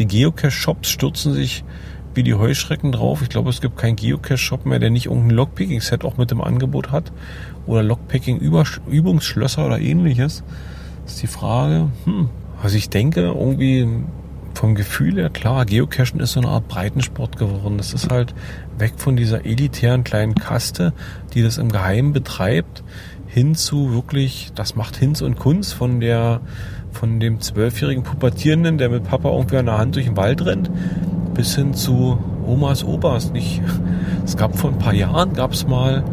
die 0.00 0.06
Geocache-Shops 0.06 0.88
stürzen 0.88 1.34
sich 1.34 1.62
wie 2.14 2.22
die 2.22 2.34
Heuschrecken 2.34 2.90
drauf. 2.90 3.22
Ich 3.22 3.28
glaube, 3.28 3.50
es 3.50 3.60
gibt 3.60 3.76
keinen 3.76 3.96
Geocache-Shop 3.96 4.66
mehr, 4.66 4.78
der 4.78 4.90
nicht 4.90 5.06
irgendein 5.06 5.30
Lockpicking-Set 5.30 6.04
auch 6.04 6.16
mit 6.16 6.30
dem 6.30 6.40
Angebot 6.40 6.90
hat. 6.90 7.12
Oder 7.66 7.82
Lockpicking-Übungsschlösser 7.82 9.64
oder 9.64 9.78
ähnliches. 9.78 10.42
Das 11.04 11.12
ist 11.12 11.22
die 11.22 11.28
Frage. 11.28 11.90
Hm. 12.04 12.30
Also 12.62 12.76
ich 12.76 12.88
denke, 12.88 13.20
irgendwie 13.20 13.86
vom 14.54 14.74
Gefühl 14.74 15.16
her, 15.16 15.30
klar, 15.30 15.64
Geocachen 15.66 16.18
ist 16.20 16.32
so 16.32 16.40
eine 16.40 16.48
Art 16.48 16.66
Breitensport 16.66 17.36
geworden. 17.36 17.78
Das 17.78 17.92
ist 17.92 18.10
halt 18.10 18.34
weg 18.78 18.94
von 18.96 19.16
dieser 19.16 19.44
elitären 19.44 20.02
kleinen 20.02 20.34
Kaste, 20.34 20.92
die 21.34 21.42
das 21.42 21.58
im 21.58 21.70
Geheimen 21.70 22.12
betreibt, 22.12 22.82
hin 23.26 23.54
zu 23.54 23.92
wirklich, 23.92 24.50
das 24.54 24.74
macht 24.74 24.96
Hinz 24.96 25.20
und 25.20 25.38
Kunst 25.38 25.74
von 25.74 26.00
der 26.00 26.40
von 26.92 27.20
dem 27.20 27.40
zwölfjährigen 27.40 28.02
Pubertierenden, 28.02 28.78
der 28.78 28.88
mit 28.88 29.04
Papa 29.04 29.30
irgendwie 29.30 29.56
an 29.56 29.66
der 29.66 29.78
Hand 29.78 29.96
durch 29.96 30.06
den 30.06 30.16
Wald 30.16 30.44
rennt, 30.44 30.70
bis 31.34 31.54
hin 31.54 31.74
zu 31.74 32.18
Omas 32.46 32.84
Opas. 32.84 33.32
Nicht. 33.32 33.62
Es 34.24 34.36
gab 34.36 34.54
vor 34.56 34.70
ein 34.70 34.78
paar 34.78 34.94
Jahren, 34.94 35.32
gab 35.32 35.52
es 35.52 35.66
mal 35.66 36.04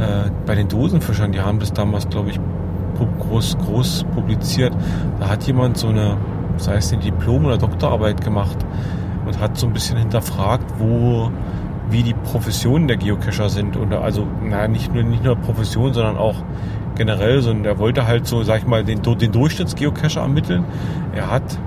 äh, 0.00 0.30
bei 0.46 0.56
den 0.56 0.68
Dosenfischern, 0.68 1.30
die 1.30 1.40
haben 1.40 1.60
das 1.60 1.72
damals, 1.72 2.08
glaube 2.08 2.30
ich, 2.30 2.40
groß, 3.20 3.58
groß 3.58 4.06
publiziert. 4.14 4.72
Da 5.20 5.28
hat 5.28 5.44
jemand 5.44 5.76
so 5.76 5.88
eine, 5.88 6.16
sei 6.56 6.76
es 6.76 6.92
eine 6.92 7.02
Diplom- 7.02 7.44
oder 7.44 7.58
Doktorarbeit 7.58 8.24
gemacht, 8.24 8.56
und 9.26 9.40
hat 9.40 9.58
so 9.58 9.66
ein 9.66 9.72
bisschen 9.72 9.98
hinterfragt, 9.98 10.72
wo, 10.78 11.30
wie 11.90 12.02
die 12.02 12.14
Professionen 12.14 12.88
der 12.88 12.96
Geocacher 12.96 13.48
sind. 13.48 13.76
Und 13.76 13.92
also, 13.92 14.26
na, 14.42 14.68
nicht 14.68 14.92
nur, 14.92 15.02
nicht 15.02 15.24
nur 15.24 15.36
Profession, 15.36 15.92
sondern 15.92 16.16
auch 16.16 16.36
generell, 16.96 17.42
sondern 17.42 17.64
er 17.64 17.78
wollte 17.78 18.06
halt 18.06 18.26
so, 18.26 18.42
sag 18.42 18.58
ich 18.58 18.66
mal, 18.66 18.84
den, 18.84 19.02
den 19.02 19.32
Durchschnittsgeocacher 19.32 20.20
ermitteln. 20.20 20.64
Er 21.14 21.30
hat, 21.30 21.58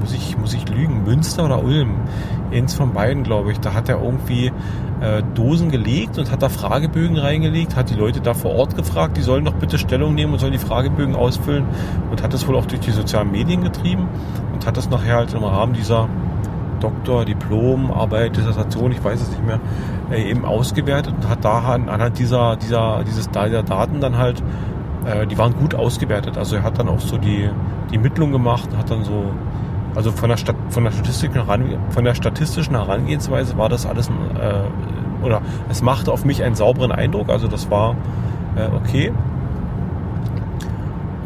muss 0.00 0.14
ich, 0.14 0.38
muss 0.38 0.54
ich 0.54 0.68
lügen, 0.68 1.04
Münster 1.04 1.44
oder 1.44 1.62
Ulm, 1.62 1.90
eins 2.52 2.74
von 2.74 2.92
beiden, 2.92 3.22
glaube 3.22 3.52
ich, 3.52 3.60
da 3.60 3.74
hat 3.74 3.88
er 3.88 4.02
irgendwie 4.02 4.52
äh, 5.00 5.22
Dosen 5.34 5.70
gelegt 5.70 6.18
und 6.18 6.30
hat 6.30 6.42
da 6.42 6.48
Fragebögen 6.48 7.18
reingelegt, 7.18 7.76
hat 7.76 7.90
die 7.90 7.94
Leute 7.94 8.20
da 8.20 8.32
vor 8.32 8.54
Ort 8.54 8.76
gefragt, 8.76 9.16
die 9.16 9.22
sollen 9.22 9.44
doch 9.44 9.54
bitte 9.54 9.78
Stellung 9.78 10.14
nehmen 10.14 10.32
und 10.32 10.38
sollen 10.38 10.52
die 10.52 10.58
Fragebögen 10.58 11.14
ausfüllen 11.14 11.64
und 12.10 12.22
hat 12.22 12.32
das 12.32 12.46
wohl 12.46 12.56
auch 12.56 12.66
durch 12.66 12.80
die 12.80 12.92
sozialen 12.92 13.30
Medien 13.30 13.62
getrieben 13.62 14.08
und 14.52 14.66
hat 14.66 14.76
das 14.76 14.88
nachher 14.88 15.16
halt 15.16 15.34
im 15.34 15.44
Rahmen 15.44 15.74
dieser 15.74 16.08
Doktor, 16.80 17.24
Diplom, 17.24 17.90
Arbeit, 17.90 18.36
Dissertation, 18.36 18.92
ich 18.92 19.02
weiß 19.02 19.20
es 19.20 19.30
nicht 19.30 19.44
mehr, 19.44 19.60
äh, 20.10 20.30
eben 20.30 20.44
ausgewertet 20.44 21.14
und 21.16 21.28
hat 21.28 21.44
da 21.44 21.60
anhand 21.60 22.18
dieser, 22.18 22.56
dieser, 22.56 23.04
dieses, 23.04 23.30
dieser 23.30 23.62
Daten 23.62 24.00
dann 24.00 24.16
halt, 24.16 24.42
äh, 25.04 25.26
die 25.26 25.38
waren 25.38 25.54
gut 25.54 25.74
ausgewertet. 25.74 26.38
Also 26.38 26.56
er 26.56 26.62
hat 26.62 26.78
dann 26.78 26.88
auch 26.88 27.00
so 27.00 27.18
die, 27.18 27.48
die 27.90 27.98
Mittlung 27.98 28.32
gemacht, 28.32 28.68
hat 28.76 28.90
dann 28.90 29.04
so, 29.04 29.24
also 29.94 30.10
von 30.12 30.28
der, 30.28 30.36
Stat 30.36 30.56
von 30.70 30.84
der, 30.84 30.92
statistischen, 30.92 31.42
von 31.90 32.04
der 32.04 32.14
statistischen 32.14 32.74
Herangehensweise 32.74 33.56
war 33.56 33.68
das 33.68 33.86
alles, 33.86 34.08
äh, 34.08 35.24
oder 35.24 35.40
es 35.68 35.82
machte 35.82 36.12
auf 36.12 36.24
mich 36.24 36.42
einen 36.42 36.54
sauberen 36.54 36.92
Eindruck, 36.92 37.30
also 37.30 37.48
das 37.48 37.70
war 37.70 37.96
äh, 38.56 38.68
okay. 38.76 39.12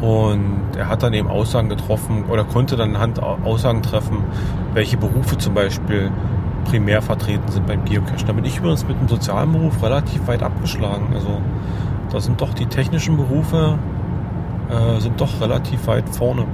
Und 0.01 0.77
er 0.77 0.87
hat 0.87 1.03
dann 1.03 1.13
eben 1.13 1.27
Aussagen 1.27 1.69
getroffen 1.69 2.25
oder 2.29 2.45
konnte 2.45 2.77
dann 2.77 2.99
Hand 2.99 3.21
Aussagen 3.21 3.81
treffen, 3.81 4.23
welche 4.73 4.97
Berufe 4.97 5.37
zum 5.37 5.53
Beispiel 5.53 6.09
primär 6.65 7.01
vertreten 7.01 7.51
sind 7.51 7.67
beim 7.67 7.83
Geocachen. 7.85 8.27
Da 8.27 8.33
bin 8.33 8.45
ich 8.45 8.57
übrigens 8.57 8.87
mit 8.87 8.99
dem 8.99 9.07
sozialen 9.07 9.51
Beruf 9.51 9.83
relativ 9.83 10.25
weit 10.27 10.43
abgeschlagen. 10.43 11.07
Also 11.13 11.41
da 12.11 12.19
sind 12.21 12.39
doch 12.39 12.53
die 12.53 12.65
technischen 12.65 13.17
Berufe 13.17 13.77
äh, 14.69 14.99
sind 14.99 15.19
doch 15.19 15.41
relativ 15.41 15.87
weit 15.87 16.07
vorne. 16.09 16.45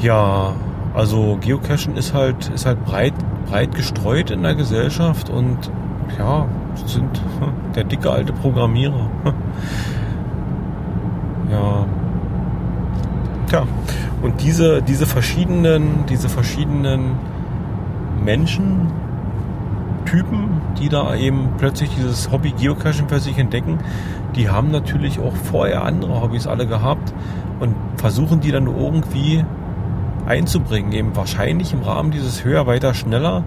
Ja, 0.00 0.52
also 0.94 1.38
Geocachen 1.40 1.96
ist 1.96 2.14
halt 2.14 2.48
ist 2.48 2.66
halt 2.66 2.84
breit 2.84 3.14
breit 3.46 3.74
gestreut 3.74 4.30
in 4.30 4.42
der 4.42 4.54
Gesellschaft 4.54 5.30
und 5.30 5.70
ja 6.18 6.46
sind 6.86 7.22
der 7.74 7.84
dicke 7.84 8.10
alte 8.10 8.32
Programmierer. 8.32 9.10
ja, 11.50 11.75
Tja, 13.48 13.66
und 14.22 14.42
diese, 14.42 14.82
diese 14.82 15.06
verschiedenen, 15.06 16.04
diese 16.08 16.28
verschiedenen 16.28 17.12
Menschen, 18.24 18.90
Typen, 20.06 20.62
die 20.80 20.88
da 20.88 21.14
eben 21.14 21.50
plötzlich 21.58 21.90
dieses 21.90 22.30
Hobby 22.30 22.52
Geocaching 22.52 23.08
für 23.08 23.20
sich 23.20 23.36
entdecken, 23.38 23.78
die 24.34 24.48
haben 24.48 24.70
natürlich 24.70 25.18
auch 25.18 25.34
vorher 25.34 25.84
andere 25.84 26.22
Hobbys 26.22 26.46
alle 26.46 26.66
gehabt 26.66 27.12
und 27.60 27.74
versuchen 27.96 28.40
die 28.40 28.52
dann 28.52 28.66
irgendwie 28.66 29.44
einzubringen, 30.26 30.92
eben 30.92 31.14
wahrscheinlich 31.14 31.72
im 31.72 31.82
Rahmen 31.82 32.10
dieses 32.10 32.44
höher, 32.44 32.66
weiter, 32.66 32.94
schneller 32.94 33.44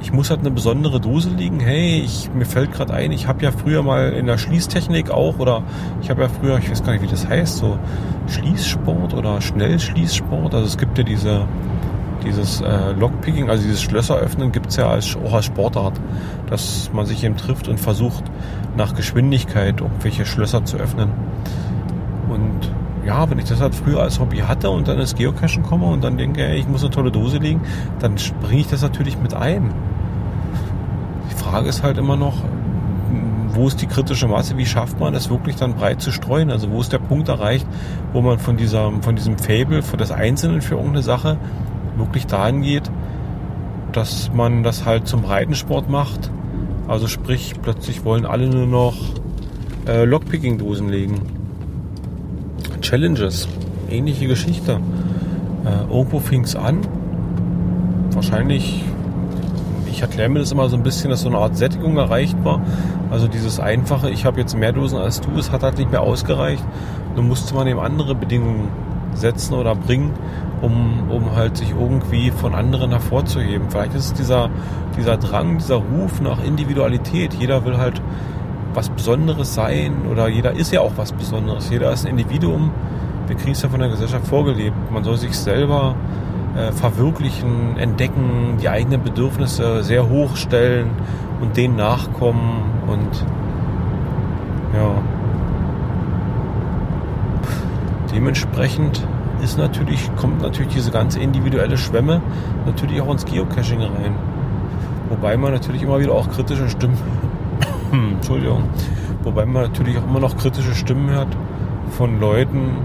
ich 0.00 0.12
muss 0.12 0.30
halt 0.30 0.40
eine 0.40 0.50
besondere 0.50 1.00
Dose 1.00 1.30
liegen. 1.30 1.60
Hey, 1.60 2.00
ich, 2.00 2.30
mir 2.32 2.46
fällt 2.46 2.72
gerade 2.72 2.94
ein, 2.94 3.12
ich 3.12 3.26
habe 3.26 3.44
ja 3.44 3.50
früher 3.50 3.82
mal 3.82 4.12
in 4.12 4.26
der 4.26 4.38
Schließtechnik 4.38 5.10
auch 5.10 5.38
oder 5.38 5.62
ich 6.02 6.10
habe 6.10 6.22
ja 6.22 6.28
früher, 6.28 6.58
ich 6.58 6.70
weiß 6.70 6.84
gar 6.84 6.92
nicht, 6.92 7.02
wie 7.02 7.08
das 7.08 7.28
heißt, 7.28 7.58
so 7.58 7.78
Schließsport 8.28 9.14
oder 9.14 9.40
Schnellschließsport. 9.40 10.54
Also 10.54 10.66
es 10.66 10.78
gibt 10.78 10.98
ja 10.98 11.04
diese 11.04 11.46
dieses 12.24 12.60
äh, 12.60 12.92
Lockpicking, 12.92 13.48
also 13.48 13.62
dieses 13.62 13.82
Schlösseröffnen 13.82 14.52
gibt 14.52 14.68
es 14.68 14.76
ja 14.76 14.88
als, 14.88 15.16
auch 15.16 15.32
als 15.32 15.46
Sportart, 15.46 15.94
dass 16.48 16.90
man 16.92 17.06
sich 17.06 17.22
eben 17.24 17.36
trifft 17.36 17.68
und 17.68 17.78
versucht 17.78 18.24
nach 18.76 18.94
Geschwindigkeit 18.94 19.80
irgendwelche 19.80 20.26
Schlösser 20.26 20.64
zu 20.64 20.78
öffnen. 20.78 21.10
Und 22.28 22.70
ja, 23.08 23.30
wenn 23.30 23.38
ich 23.38 23.46
das 23.46 23.62
halt 23.62 23.74
früher 23.74 24.02
als 24.02 24.20
Hobby 24.20 24.36
hatte 24.40 24.68
und 24.68 24.86
dann 24.86 24.98
ins 24.98 25.14
Geocachen 25.14 25.62
komme 25.62 25.86
und 25.86 26.04
dann 26.04 26.18
denke, 26.18 26.46
ey, 26.46 26.58
ich 26.58 26.68
muss 26.68 26.82
eine 26.82 26.90
tolle 26.90 27.10
Dose 27.10 27.38
liegen, 27.38 27.62
dann 28.00 28.16
bringe 28.42 28.60
ich 28.60 28.68
das 28.68 28.82
natürlich 28.82 29.18
mit 29.18 29.32
ein. 29.32 29.72
Die 31.30 31.34
Frage 31.34 31.70
ist 31.70 31.82
halt 31.82 31.96
immer 31.96 32.18
noch, 32.18 32.34
wo 33.48 33.66
ist 33.66 33.80
die 33.80 33.86
kritische 33.86 34.28
Masse? 34.28 34.58
Wie 34.58 34.66
schafft 34.66 35.00
man 35.00 35.14
es 35.14 35.30
wirklich 35.30 35.56
dann 35.56 35.74
breit 35.74 36.02
zu 36.02 36.12
streuen? 36.12 36.50
Also 36.50 36.70
wo 36.70 36.82
ist 36.82 36.92
der 36.92 36.98
Punkt 36.98 37.30
erreicht, 37.30 37.66
wo 38.12 38.20
man 38.20 38.38
von 38.38 38.58
dieser, 38.58 38.92
von 39.00 39.16
diesem 39.16 39.38
Fable, 39.38 39.82
von 39.82 39.98
das 39.98 40.10
Einzelnen 40.10 40.60
für 40.60 40.74
irgendeine 40.74 41.02
Sache 41.02 41.38
wirklich 41.96 42.26
dahin 42.26 42.60
geht, 42.60 42.90
dass 43.92 44.30
man 44.34 44.62
das 44.62 44.84
halt 44.84 45.08
zum 45.08 45.22
Breitensport 45.22 45.88
macht. 45.88 46.30
Also 46.88 47.06
sprich, 47.06 47.54
plötzlich 47.62 48.04
wollen 48.04 48.26
alle 48.26 48.50
nur 48.50 48.66
noch 48.66 48.96
äh, 49.86 50.04
Lockpicking-Dosen 50.04 50.90
legen. 50.90 51.37
Challenges, 52.88 53.46
ähnliche 53.90 54.26
Geschichte. 54.26 54.80
Äh, 55.66 55.92
irgendwo 55.92 56.20
fing 56.20 56.44
es 56.44 56.56
an. 56.56 56.78
Wahrscheinlich 58.12 58.82
ich 59.90 60.02
erkläre 60.02 60.28
mir 60.28 60.38
das 60.38 60.52
immer 60.52 60.68
so 60.68 60.76
ein 60.76 60.84
bisschen, 60.84 61.10
dass 61.10 61.22
so 61.22 61.28
eine 61.28 61.38
Art 61.38 61.56
Sättigung 61.56 61.96
erreicht 61.96 62.36
war. 62.44 62.62
Also 63.10 63.26
dieses 63.26 63.58
einfache, 63.58 64.08
ich 64.10 64.24
habe 64.24 64.38
jetzt 64.38 64.56
mehr 64.56 64.72
Dosen 64.72 64.96
als 64.96 65.20
du, 65.20 65.36
es 65.36 65.50
hat 65.50 65.64
halt 65.64 65.76
nicht 65.76 65.90
mehr 65.90 66.02
ausgereicht. 66.02 66.62
Nun 67.16 67.26
musste 67.26 67.52
man 67.54 67.66
eben 67.66 67.80
andere 67.80 68.14
Bedingungen 68.14 68.68
setzen 69.12 69.54
oder 69.54 69.74
bringen, 69.74 70.12
um, 70.62 71.10
um 71.10 71.34
halt 71.34 71.56
sich 71.56 71.70
irgendwie 71.70 72.30
von 72.30 72.54
anderen 72.54 72.90
hervorzuheben. 72.90 73.68
Vielleicht 73.70 73.94
ist 73.94 74.04
es 74.04 74.12
dieser, 74.14 74.50
dieser 74.96 75.16
Drang, 75.16 75.58
dieser 75.58 75.76
Ruf 75.76 76.20
nach 76.20 76.42
Individualität. 76.44 77.34
Jeder 77.34 77.64
will 77.64 77.76
halt 77.76 78.00
was 78.78 78.90
Besonderes 78.90 79.54
sein 79.54 80.06
oder 80.08 80.28
jeder 80.28 80.52
ist 80.52 80.72
ja 80.72 80.82
auch 80.82 80.92
was 80.94 81.10
Besonderes. 81.10 81.68
Jeder 81.68 81.92
ist 81.92 82.06
ein 82.06 82.12
Individuum. 82.12 82.70
Wir 83.26 83.34
kriegen 83.34 83.50
es 83.50 83.62
ja 83.62 83.68
von 83.68 83.80
der 83.80 83.88
Gesellschaft 83.88 84.24
vorgelebt. 84.28 84.76
Man 84.92 85.02
soll 85.02 85.16
sich 85.16 85.36
selber 85.36 85.96
äh, 86.56 86.70
verwirklichen, 86.70 87.76
entdecken, 87.76 88.56
die 88.62 88.68
eigenen 88.68 89.02
Bedürfnisse 89.02 89.82
sehr 89.82 90.08
hoch 90.08 90.36
stellen 90.36 90.90
und 91.40 91.56
denen 91.56 91.74
nachkommen 91.74 92.62
und 92.86 93.26
ja. 94.76 95.02
Dementsprechend 98.14 99.04
ist 99.42 99.58
natürlich, 99.58 100.08
kommt 100.14 100.40
natürlich 100.40 100.74
diese 100.74 100.92
ganze 100.92 101.18
individuelle 101.18 101.78
Schwemme 101.78 102.22
natürlich 102.64 103.00
auch 103.00 103.10
ins 103.10 103.24
Geocaching 103.24 103.80
rein. 103.80 104.14
Wobei 105.08 105.36
man 105.36 105.52
natürlich 105.52 105.82
immer 105.82 105.98
wieder 105.98 106.12
auch 106.12 106.30
kritische 106.30 106.68
Stimmen, 106.68 106.96
Entschuldigung, 107.92 108.64
wobei 109.22 109.46
man 109.46 109.62
natürlich 109.62 109.98
auch 109.98 110.04
immer 110.04 110.20
noch 110.20 110.36
kritische 110.36 110.74
Stimmen 110.74 111.10
hört 111.10 111.28
von 111.90 112.20
Leuten, 112.20 112.76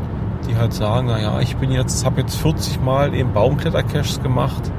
die 0.47 0.55
halt 0.55 0.73
sagen, 0.73 1.07
naja, 1.07 1.39
ich 1.41 1.55
bin 1.57 1.71
jetzt, 1.71 2.05
habe 2.05 2.21
jetzt 2.21 2.35
40 2.35 2.81
Mal 2.81 3.13
eben 3.13 3.33
Baumklettercaches 3.33 4.21
gemacht. 4.21 4.71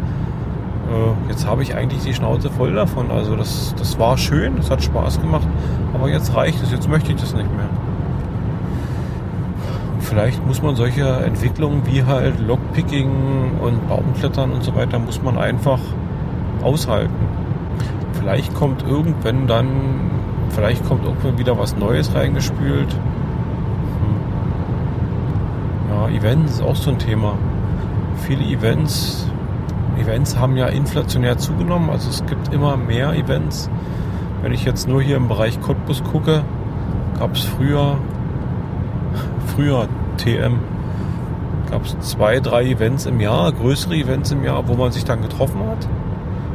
Äh, 0.90 1.31
jetzt 1.31 1.47
habe 1.47 1.62
ich 1.62 1.75
eigentlich 1.75 2.02
die 2.02 2.14
Schnauze 2.14 2.50
voll 2.50 2.73
davon. 2.75 3.11
Also 3.11 3.37
das, 3.37 3.75
das 3.78 3.99
war 3.99 4.16
schön, 4.19 4.57
das 4.57 4.71
hat 4.71 4.83
Spaß 4.83 5.21
gemacht, 5.21 5.47
aber 5.95 6.09
jetzt 6.09 6.35
reicht 6.35 6.62
es, 6.62 6.71
jetzt 6.71 6.88
möchte 6.88 7.12
ich 7.12 7.21
das 7.21 7.35
nicht 7.35 7.50
mehr. 7.54 7.69
Und 9.95 10.02
vielleicht 10.02 10.47
muss 10.47 10.62
man 10.62 10.76
solche 10.76 11.07
Entwicklungen 11.07 11.83
wie 11.87 12.04
halt 12.04 12.40
Lockpicking 12.40 13.59
und 13.61 13.88
Baumklettern 13.88 14.52
und 14.52 14.62
so 14.62 14.75
weiter, 14.75 14.99
muss 14.99 15.23
man 15.23 15.38
einfach 15.38 15.81
aushalten. 16.62 17.14
Vielleicht 18.12 18.54
kommt 18.54 18.83
irgendwann 18.88 19.47
dann, 19.47 19.66
vielleicht 20.54 20.87
kommt 20.87 21.04
irgendwann 21.04 21.38
wieder 21.38 21.58
was 21.58 21.76
Neues 21.76 22.14
reingespült 22.14 22.94
Events 26.14 26.54
ist 26.54 26.62
auch 26.62 26.76
so 26.76 26.90
ein 26.90 26.99
Thema. 26.99 27.37
Viele 28.26 28.44
Events, 28.44 29.26
Events 30.00 30.38
haben 30.38 30.56
ja 30.56 30.66
inflationär 30.66 31.37
zugenommen, 31.38 31.90
also 31.90 32.08
es 32.08 32.25
gibt 32.25 32.52
immer 32.52 32.76
mehr 32.76 33.12
Events. 33.12 33.68
Wenn 34.40 34.52
ich 34.52 34.64
jetzt 34.64 34.88
nur 34.88 35.02
hier 35.02 35.16
im 35.16 35.28
Bereich 35.28 35.61
Cottbus 35.61 36.02
gucke, 36.04 36.44
gab 37.18 37.34
es 37.34 37.44
früher, 37.44 37.99
früher 39.54 39.88
TM, 40.16 40.61
gab 41.70 41.84
es 41.84 41.99
zwei, 42.00 42.40
drei 42.40 42.64
Events 42.66 43.06
im 43.06 43.20
Jahr, 43.20 43.52
größere 43.52 43.96
Events 43.96 44.30
im 44.30 44.44
Jahr, 44.44 44.68
wo 44.68 44.75
man 44.75 44.92
sich 44.92 45.04
dann 45.04 45.20
getroffen 45.20 45.61
hat, 45.68 45.88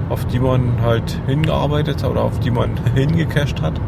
auf 0.09 0.25
die 0.25 0.39
man 0.39 0.81
halt 0.81 1.19
hingearbeitet 1.27 2.03
hat 2.03 2.09
oder 2.09 2.23
auf 2.23 2.39
die 2.39 2.51
man 2.51 2.71
hingecached 2.95 3.61
hat. 3.61 3.79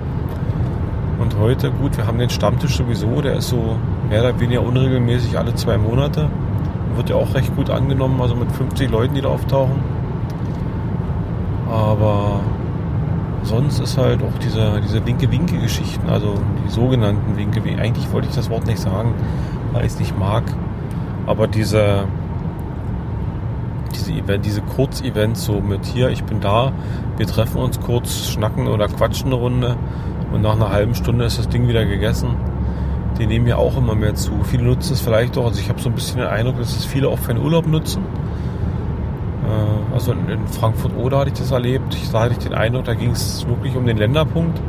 Und 1.20 1.38
heute, 1.38 1.72
gut, 1.72 1.98
wir 1.98 2.08
haben 2.08 2.18
den 2.18 2.30
Stammtisch 2.30 2.78
sowieso, 2.78 3.22
der 3.22 3.36
ist 3.36 3.50
so 3.50 3.76
mehr 4.10 4.22
oder 4.22 4.40
weniger 4.40 4.64
unregelmäßig 4.64 5.38
alle 5.38 5.54
zwei 5.56 5.78
Monate. 5.78 6.30
Wird 6.96 7.10
ja 7.10 7.16
auch 7.16 7.34
recht 7.36 7.56
gut 7.56 7.70
angenommen, 7.70 8.20
also 8.22 8.36
mit 8.36 8.52
50 8.52 8.90
Leuten, 8.90 9.14
die 9.14 9.22
da 9.22 9.30
auftauchen. 9.30 9.80
Aber 11.70 12.42
sonst 13.44 13.80
ist 13.80 13.98
halt 13.98 14.22
auch 14.24 14.38
diese, 14.40 14.82
diese 14.84 15.06
Winke-Winke-Geschichten, 15.06 16.10
also 16.10 16.36
die 16.66 16.70
sogenannten 16.70 17.38
Winke-Winke, 17.38 17.82
eigentlich 17.82 18.12
wollte 18.12 18.28
ich 18.28 18.36
das 18.36 18.50
Wort 18.50 18.66
nicht 18.66 18.80
sagen, 18.80 19.14
weil 19.72 19.86
ich 19.86 19.94
es 19.94 20.00
nicht 20.00 20.18
mag, 20.18 20.44
aber 21.28 21.48
diese, 21.48 22.06
diese 23.92 24.12
Event, 24.12 24.46
diese 24.46 24.62
Kurzevents 24.62 25.46
so 25.46 25.62
mit 25.62 25.86
hier, 25.86 26.10
ich 26.10 26.24
bin 26.24 26.40
da, 26.40 26.72
wir 27.18 27.28
treffen 27.28 27.62
uns 27.62 27.80
kurz, 27.80 28.30
schnacken 28.30 28.68
oder 28.68 28.88
quatschen 28.88 29.28
eine 29.28 29.36
Runde 29.36 29.78
und 30.32 30.42
nach 30.42 30.54
einer 30.54 30.72
halben 30.72 30.96
Stunde 30.96 31.26
ist 31.26 31.38
das 31.38 31.50
Ding 31.50 31.68
wieder 31.68 31.86
gegessen. 31.86 32.36
Die 33.20 33.28
nehmen 33.28 33.46
ja 33.46 33.58
auch 33.58 33.78
immer 33.78 33.94
mehr 33.94 34.16
zu. 34.16 34.32
Viele 34.44 34.64
nutzen 34.64 34.94
es 34.94 35.02
vielleicht 35.02 35.38
auch, 35.38 35.46
also 35.46 35.60
ich 35.60 35.70
habe 35.70 35.80
so 35.82 35.90
ein 35.90 35.96
bisschen 35.96 36.20
den 36.20 36.28
Eindruck, 36.28 36.58
dass 36.58 36.76
es 36.76 36.86
viele 36.86 37.10
auch 37.10 37.20
für 37.20 37.34
den 37.34 37.44
Urlaub 37.44 37.68
nutzen. 37.68 38.04
Äh, 39.46 39.94
also 39.94 40.14
in 40.14 40.48
Frankfurt 40.48 40.96
oder 40.96 41.20
hatte 41.20 41.32
ich 41.32 41.38
das 41.38 41.52
erlebt. 41.52 41.96
Da 42.12 42.22
hatte 42.22 42.34
ich 42.34 42.40
den 42.40 42.54
Eindruck, 42.54 42.86
da 42.86 42.94
ging 42.94 43.12
es 43.12 43.46
wirklich 43.48 43.76
um 43.76 43.86
den 43.86 43.98
Länderpunkt. 43.98 44.60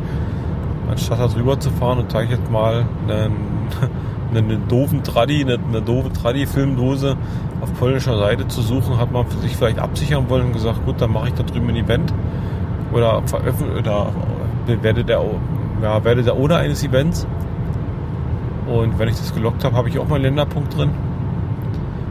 Anstatt 0.90 1.20
da 1.20 1.28
drüber 1.28 1.58
zu 1.58 1.70
fahren 1.70 2.00
und 2.00 2.10
sage 2.10 2.26
ich 2.26 2.30
jetzt 2.32 2.50
mal 2.50 2.84
einen, 3.08 3.32
einen 4.38 4.68
doofen 4.68 5.02
Tradi, 5.02 5.42
eine, 5.42 5.58
eine 5.68 5.82
doofe 5.82 6.12
Tradi-Filmdose 6.12 7.16
auf 7.60 7.72
polnischer 7.74 8.18
Seite 8.18 8.48
zu 8.48 8.62
suchen, 8.62 8.98
hat 8.98 9.12
man 9.12 9.28
sich 9.42 9.56
vielleicht 9.56 9.78
absichern 9.78 10.28
wollen 10.28 10.46
und 10.46 10.52
gesagt, 10.52 10.84
gut, 10.84 11.00
dann 11.00 11.12
mache 11.12 11.28
ich 11.28 11.34
da 11.34 11.42
drüben 11.42 11.68
ein 11.68 11.76
Event 11.76 12.12
oder 12.92 13.22
oder 13.78 14.12
werde 14.66 15.04
der, 15.04 15.22
ja, 15.82 16.04
werde 16.04 16.22
der 16.22 16.36
Owner 16.36 16.56
eines 16.56 16.84
Events. 16.84 17.26
Und 18.66 18.98
wenn 18.98 19.08
ich 19.08 19.16
das 19.16 19.34
gelockt 19.34 19.64
habe, 19.64 19.76
habe 19.76 19.88
ich 19.88 19.98
auch 19.98 20.08
meinen 20.08 20.22
Länderpunkt 20.22 20.76
drin. 20.76 20.90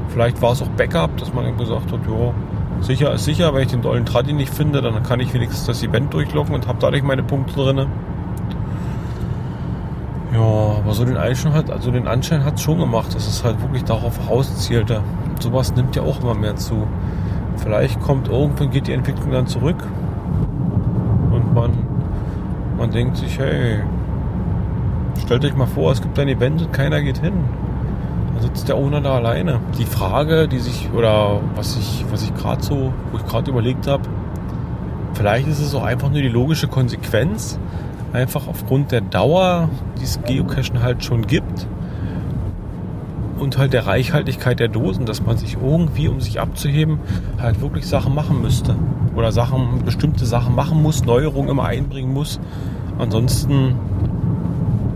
Vielleicht 0.10 0.42
war 0.42 0.52
es 0.52 0.62
auch 0.62 0.68
Backup, 0.70 1.16
dass 1.18 1.34
man 1.34 1.58
gesagt 1.58 1.92
hat, 1.92 2.00
jo, 2.06 2.34
sicher 2.82 3.14
ist 3.14 3.26
sicher, 3.26 3.54
wenn 3.54 3.64
ich 3.64 3.70
den 3.70 3.82
dollen 3.82 4.06
Tradi 4.06 4.34
nicht 4.34 4.54
finde, 4.54 4.82
dann 4.82 5.02
kann 5.04 5.20
ich 5.20 5.34
wenigstens 5.34 5.66
das 5.66 5.82
Event 5.84 6.14
durchlocken 6.14 6.54
und 6.54 6.68
habe 6.68 6.78
dadurch 6.82 7.04
meine 7.04 7.24
Punkte 7.24 7.54
drin. 7.56 7.88
Ja, 10.34 10.78
aber 10.78 10.94
so 10.94 11.04
den 11.04 11.18
Anschein 11.18 11.54
hat, 11.54 11.70
also 11.70 11.92
den 11.92 12.08
Anschein 12.08 12.46
hat 12.46 12.56
es 12.56 12.62
schon 12.62 12.78
gemacht, 12.78 13.14
dass 13.14 13.28
es 13.28 13.44
halt 13.44 13.62
wirklich 13.62 13.84
darauf 13.84 14.30
rauszielte. 14.30 15.02
Sowas 15.40 15.76
nimmt 15.76 15.96
ja 15.96 16.04
auch 16.04 16.22
immer 16.22 16.36
mehr 16.36 16.56
zu. 16.56 16.88
Vielleicht 17.58 18.00
kommt 18.00 18.30
irgendwann 18.30 18.70
geht 18.72 18.88
die 18.88 18.94
Entwicklung 18.94 19.32
dann 19.32 19.48
zurück 19.48 19.84
und 21.32 21.54
man, 21.54 21.72
man 22.78 22.92
denkt 22.92 23.18
sich, 23.18 23.38
hey, 23.40 23.82
stellt 25.20 25.44
euch 25.44 25.56
mal 25.56 25.68
vor, 25.68 25.92
es 25.92 26.02
gibt 26.02 26.18
ein 26.18 26.28
Event 26.28 26.62
und 26.62 26.74
keiner 26.74 27.02
geht 27.02 27.20
hin. 27.20 27.34
Dann 28.34 28.42
sitzt 28.42 28.70
der 28.70 28.78
Owner 28.78 29.02
da 29.02 29.16
alleine. 29.16 29.60
Die 29.78 29.86
Frage, 29.86 30.48
die 30.48 30.60
sich, 30.60 30.90
oder 30.94 31.42
was 31.56 31.76
ich, 31.78 32.06
was 32.10 32.24
ich 32.24 32.34
gerade 32.36 32.64
so, 32.64 32.94
wo 33.12 33.18
ich 33.18 33.26
gerade 33.26 33.52
überlegt 33.52 33.88
habe, 33.88 34.04
vielleicht 35.14 35.48
ist 35.48 35.60
es 35.60 35.76
auch 35.76 35.84
einfach 35.84 36.10
nur 36.10 36.22
die 36.22 36.30
logische 36.30 36.68
Konsequenz, 36.68 37.60
einfach 38.14 38.48
aufgrund 38.48 38.92
der 38.92 39.02
Dauer, 39.02 39.70
die 40.00 40.04
es 40.04 40.20
Geocachen 40.24 40.82
halt 40.82 41.04
schon 41.04 41.28
gibt 41.28 41.68
und 43.40 43.58
halt 43.58 43.74
der 43.74 43.88
Reichhaltigkeit 43.88 44.60
der 44.60 44.68
Dosen, 44.68 45.06
dass 45.06 45.24
man 45.24 45.38
sich 45.38 45.58
irgendwie, 45.62 46.08
um 46.08 46.22
sich 46.22 46.40
abzuheben, 46.40 47.00
halt 47.40 47.62
wirklich 47.62 47.88
Sachen 47.88 48.14
machen 48.14 48.42
müsste. 48.42 48.76
Oder 49.16 49.32
Sachen, 49.32 49.84
bestimmte 49.84 50.26
Sachen 50.26 50.56
machen 50.56 50.82
muss, 50.82 51.04
Neuerungen 51.04 51.50
immer 51.50 51.66
einbringen 51.66 52.14
muss. 52.14 52.40
Ansonsten 53.00 53.76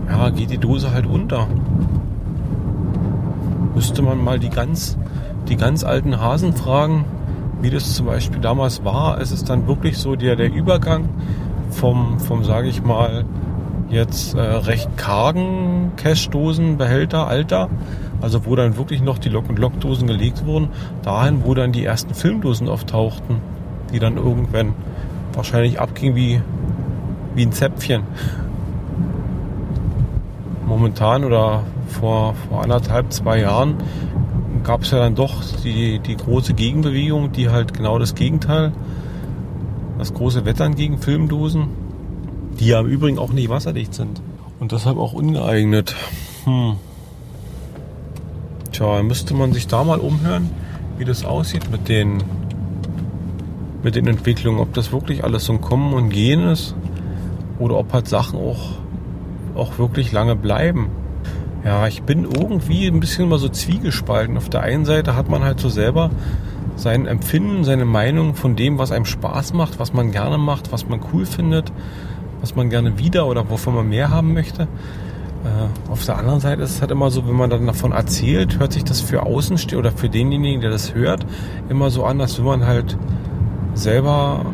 ja, 0.08 0.30
geht 0.30 0.50
die 0.50 0.58
Dose 0.58 0.92
halt 0.92 1.06
unter. 1.06 1.48
Müsste 3.74 4.02
man 4.02 4.22
mal 4.22 4.38
die 4.38 4.48
ganz, 4.48 4.96
die 5.48 5.56
ganz 5.56 5.82
alten 5.82 6.20
Hasen 6.20 6.54
fragen, 6.54 7.04
wie 7.60 7.70
das 7.70 7.94
zum 7.94 8.06
Beispiel 8.06 8.40
damals 8.40 8.84
war. 8.84 9.20
Es 9.20 9.32
ist 9.32 9.50
dann 9.50 9.66
wirklich 9.66 9.98
so 9.98 10.14
der, 10.14 10.36
der 10.36 10.52
Übergang 10.52 11.08
vom, 11.70 12.18
vom 12.20 12.44
sage 12.44 12.68
ich 12.68 12.82
mal, 12.82 13.24
jetzt 13.88 14.34
äh, 14.34 14.40
recht 14.40 14.96
kargen 14.96 15.92
Cash-Dosenbehälter, 15.96 17.26
Alter, 17.26 17.68
also 18.20 18.46
wo 18.46 18.56
dann 18.56 18.76
wirklich 18.76 19.02
noch 19.02 19.18
die 19.18 19.28
Lock- 19.28 19.48
und 19.48 19.58
Lockdosen 19.58 20.06
gelegt 20.06 20.44
wurden, 20.46 20.68
dahin, 21.02 21.44
wo 21.44 21.54
dann 21.54 21.72
die 21.72 21.84
ersten 21.84 22.14
Filmdosen 22.14 22.68
auftauchten, 22.68 23.36
die 23.92 23.98
dann 23.98 24.16
irgendwann 24.16 24.74
wahrscheinlich 25.34 25.80
abgingen 25.80 26.16
wie, 26.16 26.40
wie 27.34 27.42
ein 27.42 27.52
Zäpfchen. 27.52 28.02
Momentan 30.66 31.24
oder 31.24 31.62
vor, 31.88 32.34
vor 32.48 32.62
anderthalb, 32.62 33.12
zwei 33.12 33.40
Jahren 33.40 33.76
gab 34.64 34.82
es 34.82 34.90
ja 34.90 34.98
dann 34.98 35.14
doch 35.14 35.44
die, 35.62 36.00
die 36.00 36.16
große 36.16 36.54
Gegenbewegung, 36.54 37.30
die 37.30 37.50
halt 37.50 37.72
genau 37.72 37.98
das 37.98 38.16
Gegenteil 38.16 38.72
das 40.06 40.14
große 40.14 40.44
Wettern 40.44 40.76
gegen 40.76 40.98
Filmdosen, 40.98 41.66
die 42.60 42.68
ja 42.68 42.78
im 42.78 42.86
Übrigen 42.86 43.18
auch 43.18 43.32
nicht 43.32 43.48
wasserdicht 43.48 43.92
sind 43.92 44.22
und 44.60 44.70
deshalb 44.70 44.98
auch 44.98 45.12
ungeeignet. 45.12 45.96
Hm. 46.44 46.76
Tja, 48.70 49.02
müsste 49.02 49.34
man 49.34 49.52
sich 49.52 49.66
da 49.66 49.82
mal 49.82 49.98
umhören, 49.98 50.50
wie 50.96 51.04
das 51.04 51.24
aussieht 51.24 51.72
mit 51.72 51.88
den 51.88 52.22
mit 53.82 53.96
den 53.96 54.06
Entwicklungen, 54.06 54.60
ob 54.60 54.74
das 54.74 54.92
wirklich 54.92 55.24
alles 55.24 55.44
so 55.44 55.52
ein 55.52 55.60
Kommen 55.60 55.92
und 55.92 56.10
Gehen 56.10 56.48
ist 56.48 56.76
oder 57.58 57.76
ob 57.76 57.92
halt 57.92 58.08
Sachen 58.08 58.38
auch, 58.38 58.78
auch 59.56 59.78
wirklich 59.78 60.12
lange 60.12 60.36
bleiben. 60.36 60.88
Ja, 61.64 61.88
ich 61.88 62.02
bin 62.02 62.24
irgendwie 62.24 62.86
ein 62.86 63.00
bisschen 63.00 63.24
immer 63.24 63.38
so 63.38 63.48
zwiegespalten. 63.48 64.36
Auf 64.36 64.48
der 64.48 64.62
einen 64.62 64.84
Seite 64.84 65.16
hat 65.16 65.28
man 65.28 65.42
halt 65.42 65.58
so 65.58 65.68
selber 65.68 66.10
sein 66.76 67.06
Empfinden, 67.06 67.64
seine 67.64 67.84
Meinung 67.84 68.34
von 68.34 68.54
dem, 68.54 68.78
was 68.78 68.92
einem 68.92 69.06
Spaß 69.06 69.54
macht, 69.54 69.78
was 69.78 69.92
man 69.92 70.12
gerne 70.12 70.38
macht, 70.38 70.72
was 70.72 70.88
man 70.88 71.00
cool 71.12 71.26
findet, 71.26 71.72
was 72.40 72.54
man 72.54 72.70
gerne 72.70 72.98
wieder 72.98 73.26
oder 73.26 73.48
wovon 73.50 73.74
man 73.74 73.88
mehr 73.88 74.10
haben 74.10 74.34
möchte. 74.34 74.62
Äh, 75.44 75.90
auf 75.90 76.04
der 76.04 76.18
anderen 76.18 76.40
Seite 76.40 76.62
ist 76.62 76.70
es 76.70 76.80
halt 76.80 76.90
immer 76.90 77.10
so, 77.10 77.26
wenn 77.26 77.34
man 77.34 77.50
dann 77.50 77.66
davon 77.66 77.92
erzählt, 77.92 78.58
hört 78.58 78.72
sich 78.72 78.84
das 78.84 79.00
für 79.00 79.24
Außenstehende 79.24 79.88
oder 79.88 79.96
für 79.96 80.08
denjenigen, 80.08 80.60
der 80.60 80.70
das 80.70 80.94
hört, 80.94 81.26
immer 81.68 81.90
so 81.90 82.04
an, 82.04 82.20
als 82.20 82.38
wenn 82.38 82.44
man 82.44 82.66
halt 82.66 82.96
selber 83.74 84.44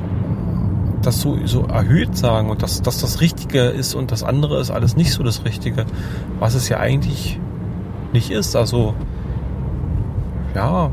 das 1.03 1.21
so, 1.21 1.39
so 1.47 1.65
erhöht 1.65 2.17
sagen 2.17 2.51
und 2.51 2.63
dass, 2.63 2.83
dass 2.83 3.01
das 3.01 3.21
Richtige 3.21 3.63
ist 3.63 3.95
und 3.95 4.13
das 4.13 4.23
andere 4.23 4.61
ist 4.61 4.71
alles 4.71 4.97
nicht 4.97 5.13
so 5.13 5.23
das 5.23 5.45
Richtige, 5.45 5.85
was 6.39 6.55
es 6.55 6.69
ja 6.69 6.79
eigentlich 6.79 7.41
nicht 8.13 8.31
ist. 8.31 8.55
Also 8.55 8.95
ja, 10.55 10.91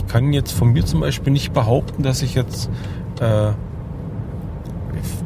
ich 0.00 0.06
kann 0.06 0.32
jetzt 0.32 0.52
von 0.52 0.72
mir 0.72 0.84
zum 0.84 1.00
Beispiel 1.00 1.32
nicht 1.32 1.52
behaupten, 1.52 2.02
dass 2.02 2.22
ich 2.22 2.34
jetzt 2.34 2.70
äh, 3.20 3.52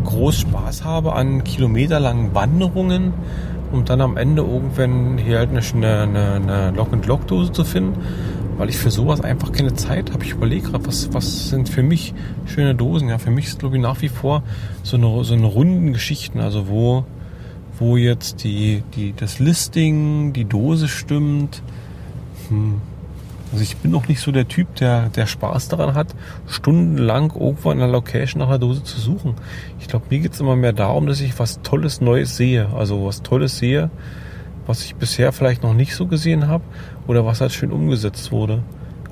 groß 0.04 0.40
Spaß 0.40 0.84
habe 0.84 1.14
an 1.14 1.44
kilometerlangen 1.44 2.34
Wanderungen, 2.34 3.12
um 3.72 3.84
dann 3.84 4.00
am 4.00 4.16
Ende 4.16 4.42
irgendwann 4.42 5.18
hier 5.18 5.38
halt 5.38 5.50
eine, 5.50 6.02
eine, 6.02 6.32
eine 6.34 6.70
Lock-and-Lock-Dose 6.72 7.52
zu 7.52 7.64
finden, 7.64 8.00
weil 8.56 8.68
ich 8.68 8.76
für 8.76 8.90
sowas 8.90 9.20
einfach 9.20 9.52
keine 9.52 9.74
Zeit 9.74 10.12
habe. 10.12 10.24
Ich 10.24 10.32
überlege 10.32 10.70
gerade, 10.70 10.86
was, 10.86 11.12
was 11.12 11.50
sind 11.50 11.68
für 11.68 11.82
mich 11.82 12.14
schöne 12.46 12.74
Dosen? 12.74 13.08
Ja, 13.08 13.18
für 13.18 13.30
mich 13.30 13.46
ist 13.46 13.60
glaube 13.60 13.76
ich 13.76 13.82
nach 13.82 14.02
wie 14.02 14.08
vor 14.08 14.42
so 14.82 14.96
eine, 14.96 15.24
so 15.24 15.34
eine 15.34 15.46
runden 15.46 15.92
Geschichten, 15.92 16.40
also 16.40 16.68
wo, 16.68 17.04
wo 17.78 17.96
jetzt 17.96 18.42
die, 18.44 18.82
die, 18.96 19.14
das 19.16 19.38
Listing, 19.38 20.32
die 20.32 20.44
Dose 20.44 20.88
stimmt. 20.88 21.62
Hm 22.48 22.80
also 23.54 23.62
ich 23.62 23.76
bin 23.76 23.92
noch 23.92 24.08
nicht 24.08 24.20
so 24.20 24.32
der 24.32 24.48
Typ, 24.48 24.74
der, 24.74 25.10
der 25.10 25.26
Spaß 25.26 25.68
daran 25.68 25.94
hat, 25.94 26.08
stundenlang 26.48 27.32
irgendwo 27.38 27.70
in 27.70 27.80
einer 27.80 27.90
Location 27.90 28.40
nach 28.40 28.48
einer 28.48 28.58
Dose 28.58 28.82
zu 28.82 28.98
suchen. 28.98 29.34
Ich 29.78 29.86
glaube, 29.86 30.06
mir 30.10 30.18
geht 30.18 30.32
es 30.32 30.40
immer 30.40 30.56
mehr 30.56 30.72
darum, 30.72 31.06
dass 31.06 31.20
ich 31.20 31.38
was 31.38 31.62
Tolles 31.62 32.00
Neues 32.00 32.36
sehe. 32.36 32.70
Also 32.74 33.06
was 33.06 33.22
Tolles 33.22 33.56
sehe, 33.58 33.90
was 34.66 34.84
ich 34.84 34.96
bisher 34.96 35.30
vielleicht 35.30 35.62
noch 35.62 35.72
nicht 35.72 35.94
so 35.94 36.08
gesehen 36.08 36.48
habe 36.48 36.64
oder 37.06 37.24
was 37.26 37.40
halt 37.40 37.52
schön 37.52 37.70
umgesetzt 37.70 38.32
wurde. 38.32 38.64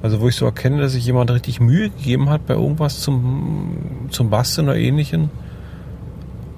Also 0.02 0.20
wo 0.20 0.26
ich 0.26 0.35
so 0.35 0.44
erkenne, 0.44 0.83
dass 0.83 0.94
sich 0.94 1.07
jemand 1.07 1.31
richtig 1.31 1.61
Mühe 1.61 1.90
gegeben 1.90 2.28
hat 2.28 2.44
bei 2.44 2.55
irgendwas 2.55 2.98
zum, 2.98 4.09
zum 4.11 4.28
Basteln 4.28 4.68
oder 4.68 4.76
ähnlichem. 4.76 5.31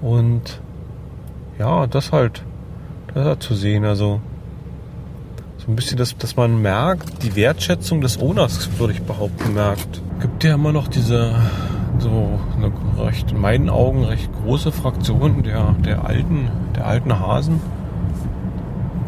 Und 0.01 0.59
ja, 1.59 1.85
das 1.85 2.11
halt, 2.11 2.41
das 3.13 3.25
halt 3.25 3.43
zu 3.43 3.53
sehen. 3.53 3.85
Also 3.85 4.21
so 5.65 5.71
ein 5.71 5.75
bisschen, 5.75 5.97
dass, 5.97 6.15
dass 6.17 6.35
man 6.35 6.61
merkt, 6.61 7.23
die 7.23 7.35
Wertschätzung 7.35 8.01
des 8.01 8.19
Owners, 8.19 8.69
würde 8.77 8.93
ich 8.93 9.01
behaupten, 9.01 9.55
merkt. 9.55 10.01
Gibt 10.21 10.43
ja 10.43 10.53
immer 10.53 10.71
noch 10.71 10.87
diese, 10.87 11.33
so 11.97 12.39
eine 12.55 12.71
recht, 13.03 13.31
in 13.31 13.41
meinen 13.41 13.69
Augen 13.69 14.03
recht 14.03 14.29
große 14.43 14.71
Fraktion 14.71 15.41
der, 15.43 15.75
der 15.83 16.05
alten, 16.05 16.49
der 16.75 16.85
alten 16.85 17.19
Hasen, 17.19 17.59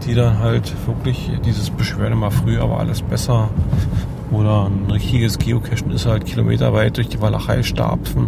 die 0.06 0.16
dann 0.16 0.40
halt 0.40 0.74
wirklich 0.88 1.30
dieses 1.46 1.70
Beschwerde 1.70 2.16
mal 2.16 2.32
früher 2.32 2.68
war 2.70 2.80
alles 2.80 3.02
besser 3.04 3.50
oder 4.32 4.66
ein 4.66 4.90
richtiges 4.92 5.38
Geocachen 5.38 5.92
ist 5.92 6.06
halt 6.06 6.26
kilometerweit 6.26 6.98
durch 6.98 7.08
die 7.08 7.22
Walachei 7.22 7.64
stapfen 7.64 8.28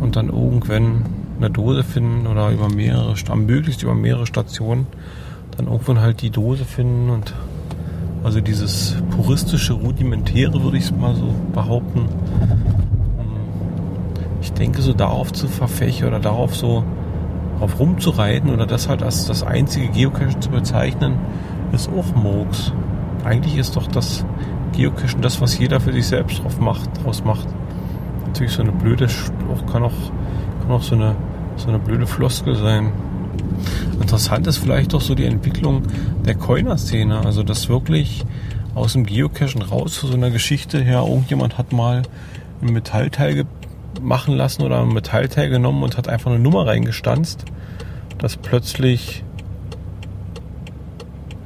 und 0.00 0.16
dann 0.16 0.28
irgendwann 0.28 1.04
eine 1.38 1.50
Dose 1.50 1.84
finden 1.84 2.26
oder 2.26 2.50
über 2.50 2.68
mehrere, 2.68 3.14
möglichst 3.36 3.82
über 3.82 3.94
mehrere 3.94 4.26
Stationen 4.26 4.86
dann 5.56 5.66
irgendwann 5.66 6.00
halt 6.00 6.22
die 6.22 6.30
Dose 6.30 6.64
finden 6.64 7.10
und 7.10 7.34
also 8.22 8.40
dieses 8.40 8.96
puristische, 9.10 9.74
rudimentäre 9.74 10.62
würde 10.62 10.78
ich 10.78 10.84
es 10.84 10.92
mal 10.92 11.14
so 11.14 11.34
behaupten. 11.52 12.08
Ich 14.40 14.52
denke 14.52 14.82
so 14.82 14.92
darauf 14.94 15.32
zu 15.32 15.46
verfächen 15.46 16.08
oder 16.08 16.20
darauf 16.20 16.56
so 16.56 16.84
drauf 17.58 17.78
rumzureiten 17.78 18.50
oder 18.50 18.66
das 18.66 18.88
halt 18.88 19.02
als 19.02 19.26
das 19.26 19.42
einzige 19.42 19.88
Geocache 19.88 20.38
zu 20.40 20.50
bezeichnen, 20.50 21.16
ist 21.72 21.88
auch 21.88 22.14
Murks. 22.14 22.72
Eigentlich 23.24 23.56
ist 23.56 23.76
doch 23.76 23.86
das 23.86 24.24
Geocachen 24.72 25.22
das, 25.22 25.40
was 25.40 25.58
jeder 25.58 25.80
für 25.80 25.92
sich 25.92 26.06
selbst 26.06 26.42
drauf 26.42 26.58
macht, 26.60 26.90
draus 27.02 27.24
macht. 27.24 27.46
Natürlich 28.26 28.52
so 28.52 28.62
eine 28.62 28.72
blöde, 28.72 29.06
kann 29.70 29.82
auch, 29.82 29.92
kann 30.62 30.70
auch 30.70 30.82
so 30.82 30.94
eine, 30.94 31.14
so 31.56 31.68
eine 31.68 31.78
blöde 31.78 32.06
Floskel 32.06 32.56
sein. 32.56 32.92
Interessant 34.00 34.46
ist 34.46 34.58
vielleicht 34.58 34.94
auch 34.94 35.00
so 35.00 35.14
die 35.14 35.24
Entwicklung 35.24 35.82
der 36.24 36.34
Coiner-Szene. 36.34 37.20
Also, 37.24 37.42
dass 37.42 37.68
wirklich 37.68 38.24
aus 38.74 38.94
dem 38.94 39.06
Geocachen 39.06 39.62
raus 39.62 40.00
so 40.00 40.12
einer 40.12 40.30
Geschichte 40.30 40.82
her, 40.82 41.04
irgendjemand 41.06 41.58
hat 41.58 41.72
mal 41.72 42.02
ein 42.62 42.72
Metallteil 42.72 43.44
machen 44.02 44.34
lassen 44.34 44.62
oder 44.62 44.80
ein 44.80 44.88
Metallteil 44.88 45.48
genommen 45.48 45.82
und 45.82 45.96
hat 45.96 46.08
einfach 46.08 46.30
eine 46.30 46.40
Nummer 46.40 46.66
reingestanzt, 46.66 47.44
dass 48.18 48.36
plötzlich 48.36 49.24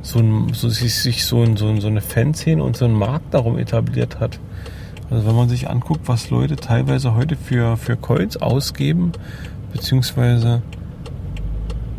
so, 0.03 0.21
ein, 0.21 0.55
so 0.55 0.69
sich 0.71 1.25
so, 1.25 1.43
ein, 1.43 1.57
so, 1.57 1.69
ein, 1.69 1.81
so 1.81 1.89
eine 1.89 2.01
Fanszene 2.01 2.63
und 2.63 2.77
so 2.77 2.87
ein 2.87 2.95
Markt 2.95 3.35
darum 3.35 3.59
etabliert 3.59 4.21
hat. 4.21 4.41
Also 5.11 5.27
wenn 5.27 5.37
man 5.37 5.49
sich 5.49 5.69
anguckt, 5.69 6.03
was 6.07 6.31
Leute 6.31 6.57
teilweise 6.57 7.15
heute 7.15 7.37
für, 7.37 7.77
für 7.77 7.97
Coins 7.97 8.37
ausgeben, 8.37 9.13
beziehungsweise 9.73 10.63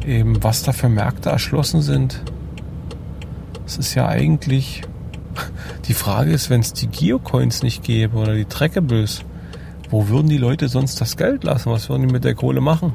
eben 0.06 0.44
was 0.44 0.64
da 0.64 0.72
für 0.72 0.90
Märkte 0.90 1.30
erschlossen 1.30 1.82
sind, 1.82 2.22
es 3.66 3.78
ist 3.78 3.96
ja 3.96 4.08
eigentlich 4.08 4.82
die 5.88 5.94
Frage 5.94 6.32
ist, 6.32 6.50
wenn 6.50 6.62
es 6.62 6.74
die 6.74 6.88
Geocoins 6.88 7.64
nicht 7.64 7.84
gäbe 7.84 8.18
oder 8.18 8.34
die 8.34 8.46
Trackables, 8.46 9.24
wo 9.90 10.08
würden 10.10 10.28
die 10.28 10.38
Leute 10.38 10.68
sonst 10.68 11.02
das 11.02 11.18
Geld 11.18 11.44
lassen? 11.44 11.72
Was 11.72 11.90
würden 11.90 12.08
die 12.08 12.14
mit 12.14 12.24
der 12.24 12.36
Kohle 12.36 12.62
machen? 12.62 12.94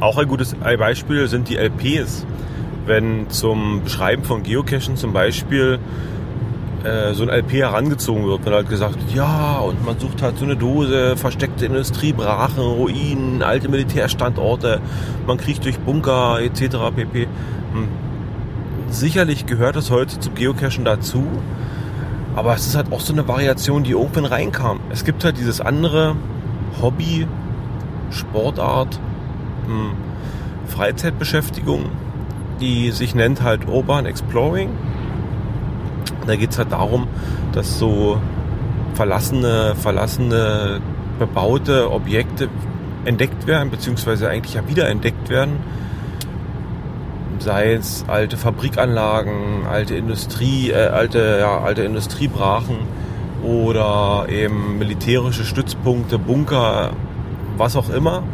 Auch 0.00 0.16
ein 0.16 0.28
gutes 0.28 0.54
Beispiel 0.54 1.26
sind 1.26 1.48
die 1.48 1.56
LPs. 1.56 2.24
Wenn 2.86 3.28
zum 3.30 3.82
Beschreiben 3.82 4.22
von 4.24 4.44
Geocachen 4.44 4.96
zum 4.96 5.12
Beispiel 5.12 5.80
äh, 6.88 7.14
so 7.14 7.22
ein 7.22 7.28
LP 7.28 7.52
herangezogen 7.52 8.26
wird, 8.26 8.44
wird 8.44 8.54
halt 8.54 8.68
gesagt, 8.68 8.98
ja, 9.14 9.58
und 9.58 9.84
man 9.84 9.98
sucht 9.98 10.22
halt 10.22 10.38
so 10.38 10.44
eine 10.44 10.56
Dose, 10.56 11.16
versteckte 11.16 11.66
Industriebrachen, 11.66 12.62
Ruinen, 12.62 13.42
alte 13.42 13.68
Militärstandorte, 13.68 14.80
man 15.26 15.36
kriegt 15.36 15.64
durch 15.64 15.78
Bunker 15.78 16.40
etc. 16.40 16.76
pp. 16.94 17.28
Hm. 17.72 17.88
Sicherlich 18.90 19.46
gehört 19.46 19.76
das 19.76 19.90
heute 19.90 20.18
zum 20.18 20.34
Geocachen 20.34 20.84
dazu, 20.84 21.26
aber 22.34 22.54
es 22.54 22.66
ist 22.66 22.76
halt 22.76 22.92
auch 22.92 23.00
so 23.00 23.12
eine 23.12 23.28
Variation, 23.28 23.84
die 23.84 23.90
irgendwann 23.90 24.24
reinkam. 24.24 24.80
Es 24.90 25.04
gibt 25.04 25.24
halt 25.24 25.38
dieses 25.38 25.60
andere 25.60 26.16
Hobby, 26.80 27.26
Sportart, 28.10 28.98
hm, 29.66 29.92
Freizeitbeschäftigung, 30.66 31.86
die 32.60 32.90
sich 32.92 33.14
nennt 33.14 33.42
halt 33.42 33.66
Urban 33.68 34.06
Exploring. 34.06 34.70
Da 36.28 36.36
geht 36.36 36.50
es 36.50 36.58
halt 36.58 36.72
darum, 36.72 37.08
dass 37.52 37.78
so 37.78 38.20
verlassene, 38.94 39.74
verlassene, 39.74 40.80
bebaute 41.18 41.90
Objekte 41.90 42.48
entdeckt 43.04 43.46
werden, 43.46 43.70
beziehungsweise 43.70 44.28
eigentlich 44.28 44.54
ja 44.54 44.68
wieder 44.68 44.88
entdeckt 44.88 45.28
werden 45.28 45.58
sei 47.40 47.74
es 47.74 48.04
alte 48.08 48.36
Fabrikanlagen, 48.36 49.66
alte 49.70 49.94
Industrie, 49.94 50.70
äh, 50.70 50.88
alte, 50.88 51.38
ja, 51.40 51.60
alte 51.60 51.82
Industriebrachen 51.82 52.76
oder 53.42 54.26
eben 54.28 54.78
militärische 54.78 55.44
Stützpunkte, 55.44 56.18
Bunker, 56.18 56.90
was 57.56 57.76
auch 57.76 57.90
immer. 57.90 58.24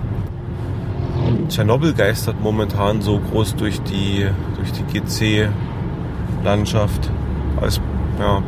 Tschernobyl 1.49 1.95
geistert 1.95 2.37
momentan 2.41 3.03
so 3.03 3.19
groß 3.19 3.57
durch 3.57 3.83
die, 3.83 4.27
durch 4.57 4.73
die 4.73 4.85
GC-Landschaft. 4.99 7.11
Als, 7.61 7.81
ja. 8.19 8.43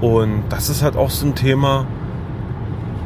Und 0.00 0.44
das 0.48 0.68
ist 0.68 0.82
halt 0.82 0.96
auch 0.96 1.10
so 1.10 1.26
ein 1.26 1.34
Thema, 1.34 1.86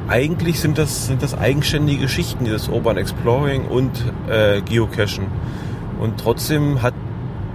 eigentlich 0.09 0.61
sind 0.61 0.77
das, 0.77 1.07
sind 1.07 1.23
das 1.23 1.37
eigenständige 1.37 2.03
Geschichten, 2.03 2.45
dieses 2.45 2.69
Urban 2.69 2.99
Exploring 2.99 3.67
und 3.67 3.91
äh, 4.29 4.61
Geocachen. 4.61 5.27
Und 5.99 6.19
trotzdem 6.21 6.83
hat 6.83 6.95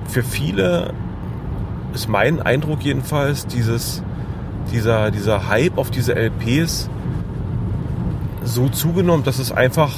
für 0.08 0.23
viele, 0.23 0.93
ist 1.93 2.10
mein 2.10 2.41
Eindruck 2.41 2.82
jedenfalls, 2.82 3.45
dieses, 3.45 4.02
dieser, 4.71 5.12
dieser 5.12 5.50
Hype 5.50 5.78
auf 5.78 5.91
diese 5.91 6.15
LPs 6.15 6.89
so 8.43 8.69
zugenommen, 8.69 9.23
dass 9.23 9.39
es 9.39 9.52
einfach, 9.52 9.93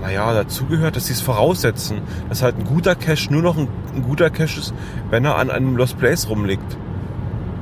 naja, 0.00 0.32
dazugehört, 0.32 0.96
dass 0.96 1.06
sie 1.06 1.12
es 1.12 1.20
voraussetzen, 1.20 2.00
dass 2.28 2.42
halt 2.42 2.58
ein 2.58 2.64
guter 2.64 2.94
Cache 2.94 3.30
nur 3.30 3.42
noch 3.42 3.56
ein, 3.56 3.68
ein 3.94 4.02
guter 4.02 4.30
Cache 4.30 4.58
ist, 4.58 4.74
wenn 5.10 5.24
er 5.24 5.36
an 5.36 5.50
einem 5.50 5.76
Lost 5.76 5.98
Place 5.98 6.28
rumliegt. 6.28 6.76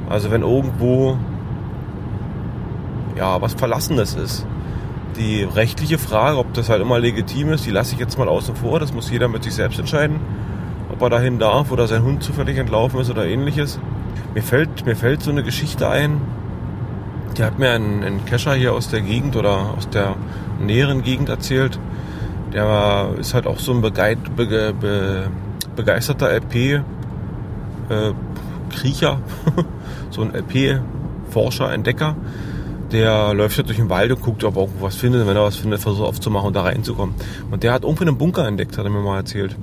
Also 0.09 0.31
wenn 0.31 0.43
irgendwo 0.43 1.19
ja, 3.19 3.41
was 3.43 3.55
Verlassenes 3.55 4.15
ist. 4.15 4.47
Die 5.17 5.43
rechtliche 5.43 5.99
Frage, 5.99 6.39
ob 6.39 6.55
das 6.55 6.69
halt 6.69 6.81
immer 6.81 6.99
legitim 7.01 7.51
ist, 7.51 7.67
die 7.67 7.71
lasse 7.71 7.95
ich 7.95 8.01
jetzt 8.01 8.19
mal 8.19 8.29
außen 8.29 8.55
vor. 8.55 8.79
Das 8.79 8.95
muss 8.95 9.11
jeder 9.11 9.29
mit 9.29 9.43
sich 9.43 9.55
selbst 9.55 9.79
entscheiden, 9.79 10.21
ob 10.93 11.03
er 11.03 11.11
dahin 11.11 11.39
darf 11.39 11.73
oder 11.73 11.87
sein 11.89 12.03
Hund 12.03 12.23
zufällig 12.23 12.57
entlaufen 12.57 13.01
ist 13.01 13.11
oder 13.11 13.27
ähnliches. 13.27 13.81
Mir 14.35 14.43
fällt, 14.43 14.87
mir 14.87 14.95
fällt 14.95 15.23
so 15.23 15.31
eine 15.31 15.43
Geschichte 15.43 15.89
ein, 15.89 16.21
die 17.37 17.43
hat 17.43 17.59
mir 17.59 17.73
ein, 17.73 18.05
ein 18.05 18.25
Kescher 18.25 18.55
hier 18.55 18.73
aus 18.73 18.89
der 18.89 19.01
Gegend 19.01 19.37
oder 19.37 19.75
aus 19.77 19.89
der 19.89 20.15
näheren 20.61 21.03
Gegend 21.03 21.29
erzählt. 21.29 21.79
Der 22.53 23.11
ist 23.19 23.35
halt 23.35 23.47
auch 23.47 23.59
so 23.59 23.73
ein 23.73 23.81
begeit, 23.81 24.37
be, 24.37 24.47
be, 24.47 25.31
begeisterter 25.79 26.31
LP-Kriecher, 26.31 26.83
äh, 29.13 29.63
so 30.11 30.21
ein 30.23 30.35
LP-Forscher, 30.35 31.73
Entdecker 31.73 32.17
der 32.93 33.35
läuft 33.35 33.59
halt 33.59 33.69
durch 33.69 33.79
den 33.79 33.91
Wald 33.91 34.11
und 34.11 34.23
guckt, 34.23 34.45
ob 34.45 34.57
er 34.57 34.63
irgendwo 34.63 34.87
was 34.87 34.97
findet. 34.97 35.27
wenn 35.27 35.37
er 35.37 35.43
was 35.43 35.57
findet, 35.57 35.81
versucht 35.81 36.09
aufzumachen 36.09 36.49
und 36.49 36.57
da 36.57 36.63
reinzukommen. 36.63 37.15
Und 37.51 37.63
der 37.63 37.73
hat 37.73 37.83
irgendwie 37.83 38.07
einen 38.07 38.17
Bunker 38.17 38.47
entdeckt, 38.47 38.79
hat 38.79 38.85
er 38.85 38.91
mir 38.91 39.01
mal 39.01 39.19
erzählt. 39.19 39.57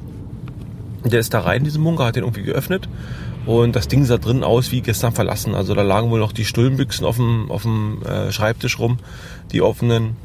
Der 1.04 1.20
ist 1.20 1.34
da 1.34 1.40
rein 1.40 1.60
in 1.60 1.64
diesen 1.64 1.84
Bunker, 1.84 2.06
hat 2.06 2.16
den 2.16 2.24
irgendwie 2.24 2.44
geöffnet 2.44 2.88
und 3.46 3.76
das 3.76 3.88
Ding 3.88 4.06
sah 4.06 4.18
drin 4.18 4.44
aus 4.44 4.72
wie 4.72 4.82
gestern 4.82 5.14
verlassen. 5.14 5.54
Also 5.54 5.76
da 5.76 5.84
lagen 5.84 6.10
wohl 6.10 6.20
noch 6.20 6.32
die 6.32 6.46
Stullenbüchsen 6.46 7.06
auf 7.06 7.18
dem, 7.18 7.52
auf 7.52 7.62
dem 7.62 8.02
äh, 8.04 8.32
Schreibtisch 8.32 8.80
rum, 8.80 8.98
die 9.52 9.62
offenen, 9.62 10.16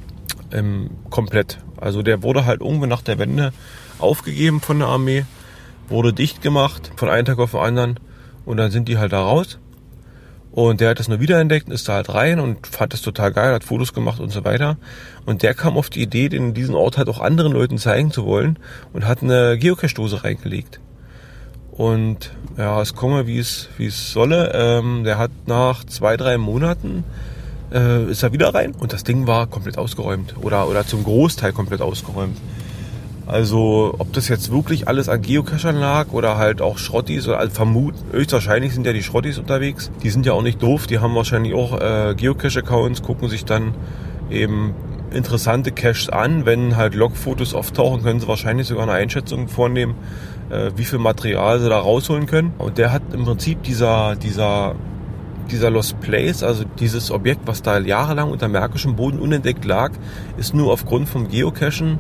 ähm, 0.53 0.90
komplett. 1.11 1.59
Also 1.76 2.03
der 2.03 2.22
wurde 2.22 2.46
halt 2.46 2.61
irgendwann 2.61 2.88
nach 2.88 3.03
der 3.03 3.18
Wende 3.18 3.53
aufgegeben 3.98 4.61
von 4.61 4.79
der 4.79 4.88
Armee, 4.88 5.24
wurde 5.90 6.12
dicht 6.12 6.40
gemacht 6.40 6.92
von 6.96 7.09
einem 7.09 7.26
Tag 7.26 7.38
auf 7.38 7.50
den 7.50 7.61
anderen 7.61 8.00
und 8.44 8.57
dann 8.57 8.70
sind 8.70 8.88
die 8.88 8.98
halt 8.98 9.12
da 9.12 9.20
raus 9.22 9.59
und 10.53 10.81
der 10.81 10.90
hat 10.90 10.98
das 10.98 11.09
nur 11.09 11.20
wiederentdeckt 11.20 11.68
und 11.68 11.72
ist 11.72 11.88
da 11.88 11.94
halt 11.94 12.12
rein 12.12 12.40
und 12.40 12.66
fand 12.66 12.92
das 12.92 13.03
total 13.03 13.33
geil, 13.33 13.55
hat 13.55 13.62
Fotos 13.62 13.92
gemacht 13.92 14.18
und 14.18 14.31
so 14.31 14.44
weiter. 14.44 14.79
Und 15.24 15.42
der 15.42 15.55
kam 15.55 15.76
auf 15.76 15.90
die 15.90 16.03
Idee, 16.03 16.29
den 16.29 16.55
diesen 16.55 16.74
Ort 16.74 16.98
halt 16.98 17.09
auch 17.09 17.20
anderen 17.20 17.53
Leuten 17.53 17.79
zeigen 17.79 18.11
zu 18.11 18.26
wollen 18.26 18.59
und 18.92 19.07
hat 19.07 19.22
eine 19.22 19.57
Geocache-Dose 19.59 20.24
reingelegt. 20.24 20.81
Und 21.70 22.33
ja, 22.59 22.83
es 22.83 22.94
komme, 22.94 23.29
wie 23.29 23.38
es, 23.38 23.68
wie 23.79 23.87
es 23.87 24.12
solle. 24.12 24.53
Ähm, 24.53 25.05
der 25.05 25.18
hat 25.18 25.31
nach 25.46 25.85
zwei, 25.85 26.16
drei 26.16 26.37
Monaten 26.37 27.05
äh, 27.72 28.11
ist 28.11 28.24
er 28.24 28.33
wieder 28.33 28.53
rein 28.53 28.72
und 28.72 28.92
das 28.92 29.05
Ding 29.05 29.29
war 29.29 29.46
komplett 29.46 29.79
ausgeräumt 29.79 30.35
oder, 30.42 30.68
oder 30.68 30.85
zum 30.85 31.05
Großteil 31.05 31.53
komplett 31.53 31.81
ausgeräumt. 31.81 32.37
Also 33.31 33.95
ob 33.97 34.12
das 34.12 34.27
jetzt 34.27 34.51
wirklich 34.51 34.88
alles 34.88 35.09
an 35.09 35.23
Geocachern 35.23 35.77
lag 35.77 36.09
oder 36.11 36.37
halt 36.37 36.61
auch 36.61 36.79
Schrottis, 36.79 37.29
oder 37.29 37.38
also 37.38 37.55
vermuten, 37.55 37.97
höchstwahrscheinlich 38.11 38.75
sind 38.75 38.85
ja 38.87 38.93
die 38.93 39.05
Schrottis 39.05 39.38
unterwegs. 39.38 39.93
Die 40.03 40.11
sind 40.11 40.27
ja 40.27 40.33
auch 40.33 40.43
nicht 40.43 40.61
doof, 40.61 40.88
die 40.88 40.99
haben 40.99 41.14
wahrscheinlich 41.14 41.55
auch 41.55 41.81
äh, 41.81 42.16
Geocache-Accounts, 42.16 43.03
gucken 43.03 43.29
sich 43.29 43.45
dann 43.45 43.75
eben 44.31 44.75
interessante 45.12 45.71
Caches 45.71 46.09
an. 46.09 46.45
Wenn 46.45 46.77
halt 46.77 46.97
Logfotos 46.97 47.55
auftauchen, 47.55 48.03
können 48.03 48.19
sie 48.19 48.27
wahrscheinlich 48.27 48.66
sogar 48.66 48.83
eine 48.83 48.95
Einschätzung 48.95 49.47
vornehmen, 49.47 49.95
äh, 50.51 50.73
wie 50.75 50.85
viel 50.85 50.99
Material 50.99 51.61
sie 51.61 51.69
da 51.69 51.79
rausholen 51.79 52.27
können. 52.27 52.53
Und 52.59 52.79
der 52.79 52.90
hat 52.90 53.03
im 53.12 53.25
Prinzip 53.25 53.62
dieser, 53.62 54.16
dieser 54.16 54.75
dieser 55.53 55.71
Lost 55.71 56.01
Place, 56.01 56.45
also 56.45 56.64
dieses 56.79 57.11
Objekt, 57.11 57.40
was 57.47 57.62
da 57.62 57.79
jahrelang 57.79 58.31
unter 58.31 58.47
märkischem 58.49 58.95
Boden 58.95 59.19
unentdeckt 59.19 59.64
lag, 59.64 59.90
ist 60.37 60.55
nur 60.55 60.73
aufgrund 60.73 61.09
vom 61.09 61.29
Geocachen 61.29 61.99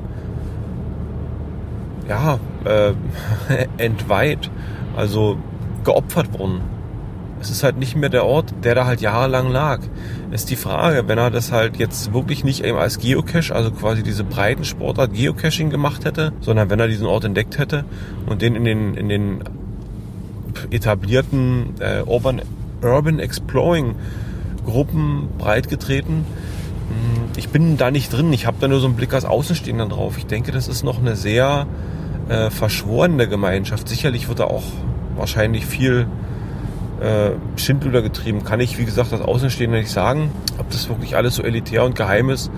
ja, 2.10 2.40
äh, 2.64 2.92
entweiht, 3.78 4.50
also 4.96 5.38
geopfert 5.84 6.36
worden. 6.38 6.60
Es 7.40 7.50
ist 7.50 7.62
halt 7.62 7.78
nicht 7.78 7.96
mehr 7.96 8.10
der 8.10 8.26
Ort, 8.26 8.52
der 8.64 8.74
da 8.74 8.84
halt 8.84 9.00
jahrelang 9.00 9.50
lag. 9.50 9.80
Ist 10.30 10.50
die 10.50 10.56
Frage, 10.56 11.08
wenn 11.08 11.16
er 11.16 11.30
das 11.30 11.52
halt 11.52 11.78
jetzt 11.78 12.12
wirklich 12.12 12.44
nicht 12.44 12.64
eben 12.64 12.76
als 12.76 12.98
Geocache, 12.98 13.54
also 13.54 13.70
quasi 13.70 14.02
diese 14.02 14.24
breiten 14.24 14.64
Sportart 14.64 15.14
Geocaching 15.14 15.70
gemacht 15.70 16.04
hätte, 16.04 16.32
sondern 16.40 16.68
wenn 16.68 16.80
er 16.80 16.88
diesen 16.88 17.06
Ort 17.06 17.24
entdeckt 17.24 17.58
hätte 17.58 17.84
und 18.26 18.42
den 18.42 18.56
in 18.56 18.64
den, 18.64 18.94
in 18.94 19.08
den 19.08 19.44
etablierten 20.70 21.74
äh, 21.78 22.02
Urban, 22.02 22.42
Urban 22.82 23.20
Exploring 23.20 23.94
Gruppen 24.66 25.28
breitgetreten. 25.38 26.26
Ich 27.36 27.48
bin 27.50 27.76
da 27.76 27.90
nicht 27.90 28.12
drin, 28.12 28.32
ich 28.32 28.46
habe 28.46 28.56
da 28.60 28.68
nur 28.68 28.80
so 28.80 28.86
einen 28.86 28.96
Blick 28.96 29.14
als 29.14 29.24
Außenstehender 29.24 29.86
drauf. 29.86 30.18
Ich 30.18 30.26
denke, 30.26 30.52
das 30.52 30.68
ist 30.68 30.82
noch 30.82 30.98
eine 30.98 31.16
sehr 31.16 31.66
äh, 32.28 32.50
verschworene 32.50 33.28
Gemeinschaft. 33.28 33.88
Sicherlich 33.88 34.28
wird 34.28 34.40
da 34.40 34.44
auch 34.44 34.64
wahrscheinlich 35.16 35.64
viel 35.64 36.06
äh, 37.00 37.30
Schindluder 37.56 38.02
getrieben. 38.02 38.44
Kann 38.44 38.60
ich, 38.60 38.78
wie 38.78 38.84
gesagt, 38.84 39.12
als 39.12 39.22
Außenstehender 39.22 39.78
nicht 39.78 39.90
sagen, 39.90 40.30
ob 40.58 40.70
das 40.70 40.88
wirklich 40.88 41.16
alles 41.16 41.36
so 41.36 41.42
elitär 41.42 41.84
und 41.84 41.94
geheim 41.94 42.30
ist, 42.30 42.50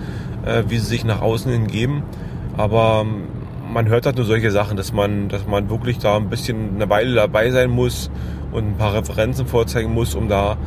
äh, 0.45 0.63
wie 0.67 0.77
sie 0.77 0.85
sich 0.85 1.05
nach 1.05 1.21
außen 1.21 1.51
hin 1.51 1.67
geben. 1.67 2.03
Aber 2.57 3.05
ähm, 3.05 3.23
man 3.71 3.87
hört 3.87 4.05
halt 4.05 4.17
nur 4.17 4.25
solche 4.25 4.51
Sachen, 4.51 4.75
dass 4.75 4.91
man, 4.91 5.29
dass 5.29 5.47
man 5.47 5.69
wirklich 5.69 5.97
da 5.99 6.17
ein 6.17 6.29
bisschen 6.29 6.75
eine 6.75 6.89
Weile 6.89 7.15
dabei 7.15 7.51
sein 7.51 7.69
muss 7.69 8.09
und 8.51 8.67
ein 8.67 8.77
paar 8.77 8.93
Referenzen 8.93 9.47
vorzeigen 9.47 9.93
muss, 9.93 10.15
um 10.15 10.29
da 10.29 10.57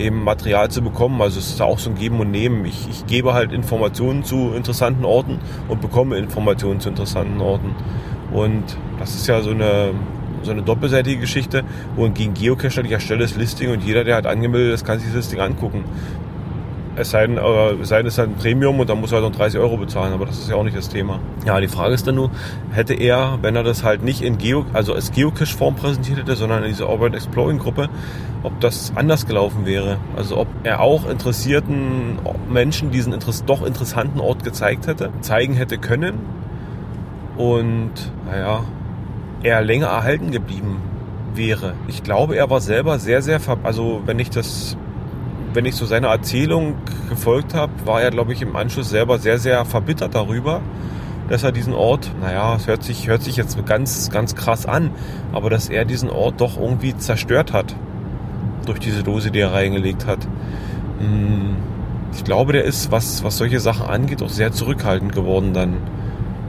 eben 0.00 0.24
Material 0.24 0.70
zu 0.70 0.82
bekommen. 0.82 1.20
Also 1.22 1.38
es 1.38 1.48
ist 1.50 1.62
auch 1.62 1.78
so 1.78 1.90
ein 1.90 1.96
Geben 1.96 2.20
und 2.20 2.30
Nehmen. 2.30 2.64
Ich, 2.64 2.88
ich 2.88 3.06
gebe 3.06 3.34
halt 3.34 3.52
Informationen 3.52 4.24
zu 4.24 4.52
interessanten 4.54 5.04
Orten 5.04 5.38
und 5.68 5.80
bekomme 5.80 6.16
Informationen 6.16 6.80
zu 6.80 6.88
interessanten 6.88 7.40
Orten. 7.40 7.74
Und 8.32 8.64
das 8.98 9.14
ist 9.14 9.26
ja 9.26 9.40
so 9.42 9.50
eine, 9.50 9.92
so 10.42 10.50
eine 10.52 10.62
doppelseitige 10.62 11.20
Geschichte, 11.20 11.64
wo 11.96 12.08
gegen 12.08 12.34
Geocacher 12.34 12.84
ich 12.84 12.92
erstelle 12.92 13.20
das 13.20 13.36
Listing 13.36 13.70
und 13.72 13.84
jeder, 13.84 14.04
der 14.04 14.16
halt 14.16 14.26
angemeldet 14.26 14.74
ist, 14.74 14.84
kann 14.84 14.98
sich 14.98 15.08
das 15.08 15.16
Listing 15.16 15.40
angucken. 15.40 15.84
Es 16.96 17.10
sei 17.10 17.26
denn, 17.26 17.38
äh, 17.38 17.70
es 17.80 17.88
sei 17.88 17.98
denn, 17.98 18.06
es 18.06 18.14
ist 18.14 18.18
halt 18.18 18.30
ein 18.30 18.36
Premium 18.36 18.80
und 18.80 18.90
dann 18.90 19.00
muss 19.00 19.12
er 19.12 19.22
halt 19.22 19.30
noch 19.30 19.36
30 19.36 19.60
Euro 19.60 19.76
bezahlen, 19.76 20.12
aber 20.12 20.26
das 20.26 20.38
ist 20.38 20.50
ja 20.50 20.56
auch 20.56 20.64
nicht 20.64 20.76
das 20.76 20.88
Thema. 20.88 21.20
Ja, 21.46 21.60
die 21.60 21.68
Frage 21.68 21.94
ist 21.94 22.06
dann 22.06 22.16
nur, 22.16 22.30
hätte 22.72 22.94
er, 22.94 23.38
wenn 23.42 23.54
er 23.54 23.62
das 23.62 23.84
halt 23.84 24.02
nicht 24.02 24.22
in 24.22 24.38
Geo, 24.38 24.66
also 24.72 24.94
als 24.94 25.12
Geocache-Form 25.12 25.76
präsentiert 25.76 26.18
hätte, 26.18 26.34
sondern 26.34 26.64
in 26.64 26.70
dieser 26.70 26.88
Urban 26.88 27.14
Exploring-Gruppe, 27.14 27.88
ob 28.42 28.58
das 28.60 28.92
anders 28.96 29.26
gelaufen 29.26 29.66
wäre. 29.66 29.98
Also 30.16 30.36
ob 30.36 30.48
er 30.64 30.80
auch 30.80 31.08
interessierten 31.08 32.18
Menschen 32.50 32.90
diesen 32.90 33.14
doch 33.46 33.64
interessanten 33.64 34.20
Ort 34.20 34.42
gezeigt 34.42 34.86
hätte, 34.86 35.10
zeigen 35.20 35.54
hätte 35.54 35.78
können 35.78 36.18
und, 37.36 37.92
naja, 38.26 38.64
er 39.42 39.62
länger 39.62 39.86
erhalten 39.86 40.30
geblieben 40.30 40.82
wäre. 41.34 41.74
Ich 41.86 42.02
glaube, 42.02 42.36
er 42.36 42.50
war 42.50 42.60
selber 42.60 42.98
sehr, 42.98 43.22
sehr, 43.22 43.40
also 43.62 44.02
wenn 44.04 44.18
ich 44.18 44.30
das 44.30 44.76
wenn 45.52 45.64
ich 45.64 45.74
so 45.74 45.86
seiner 45.86 46.08
Erzählung 46.08 46.76
gefolgt 47.08 47.54
habe, 47.54 47.72
war 47.84 48.02
er, 48.02 48.10
glaube 48.10 48.32
ich, 48.32 48.42
im 48.42 48.56
Anschluss 48.56 48.90
selber 48.90 49.18
sehr, 49.18 49.38
sehr 49.38 49.64
verbittert 49.64 50.14
darüber, 50.14 50.60
dass 51.28 51.42
er 51.42 51.52
diesen 51.52 51.74
Ort, 51.74 52.10
naja, 52.20 52.56
es 52.56 52.66
hört 52.66 52.82
sich, 52.82 53.08
hört 53.08 53.22
sich 53.22 53.36
jetzt 53.36 53.64
ganz, 53.66 54.10
ganz 54.10 54.34
krass 54.34 54.66
an, 54.66 54.90
aber 55.32 55.50
dass 55.50 55.68
er 55.68 55.84
diesen 55.84 56.10
Ort 56.10 56.40
doch 56.40 56.58
irgendwie 56.58 56.96
zerstört 56.96 57.52
hat. 57.52 57.74
Durch 58.66 58.78
diese 58.78 59.02
Dose, 59.02 59.30
die 59.30 59.40
er 59.40 59.52
reingelegt 59.52 60.06
hat. 60.06 60.26
Hm, 60.98 61.56
ich 62.12 62.24
glaube, 62.24 62.52
der 62.52 62.64
ist, 62.64 62.90
was, 62.90 63.24
was 63.24 63.38
solche 63.38 63.60
Sachen 63.60 63.86
angeht, 63.86 64.22
auch 64.22 64.28
sehr 64.28 64.52
zurückhaltend 64.52 65.12
geworden 65.12 65.54
dann. 65.54 65.76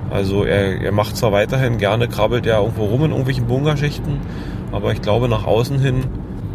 Also 0.10 0.44
er, 0.44 0.82
er 0.82 0.92
macht 0.92 1.16
zwar 1.16 1.32
weiterhin 1.32 1.78
gerne, 1.78 2.08
krabbelt 2.08 2.46
er 2.46 2.60
irgendwo 2.60 2.86
rum 2.86 3.06
in 3.06 3.12
irgendwelchen 3.12 3.48
Bunkerschichten, 3.48 4.20
aber 4.72 4.92
ich 4.92 5.02
glaube, 5.02 5.30
nach 5.30 5.46
außen 5.46 5.80
hin 5.80 6.04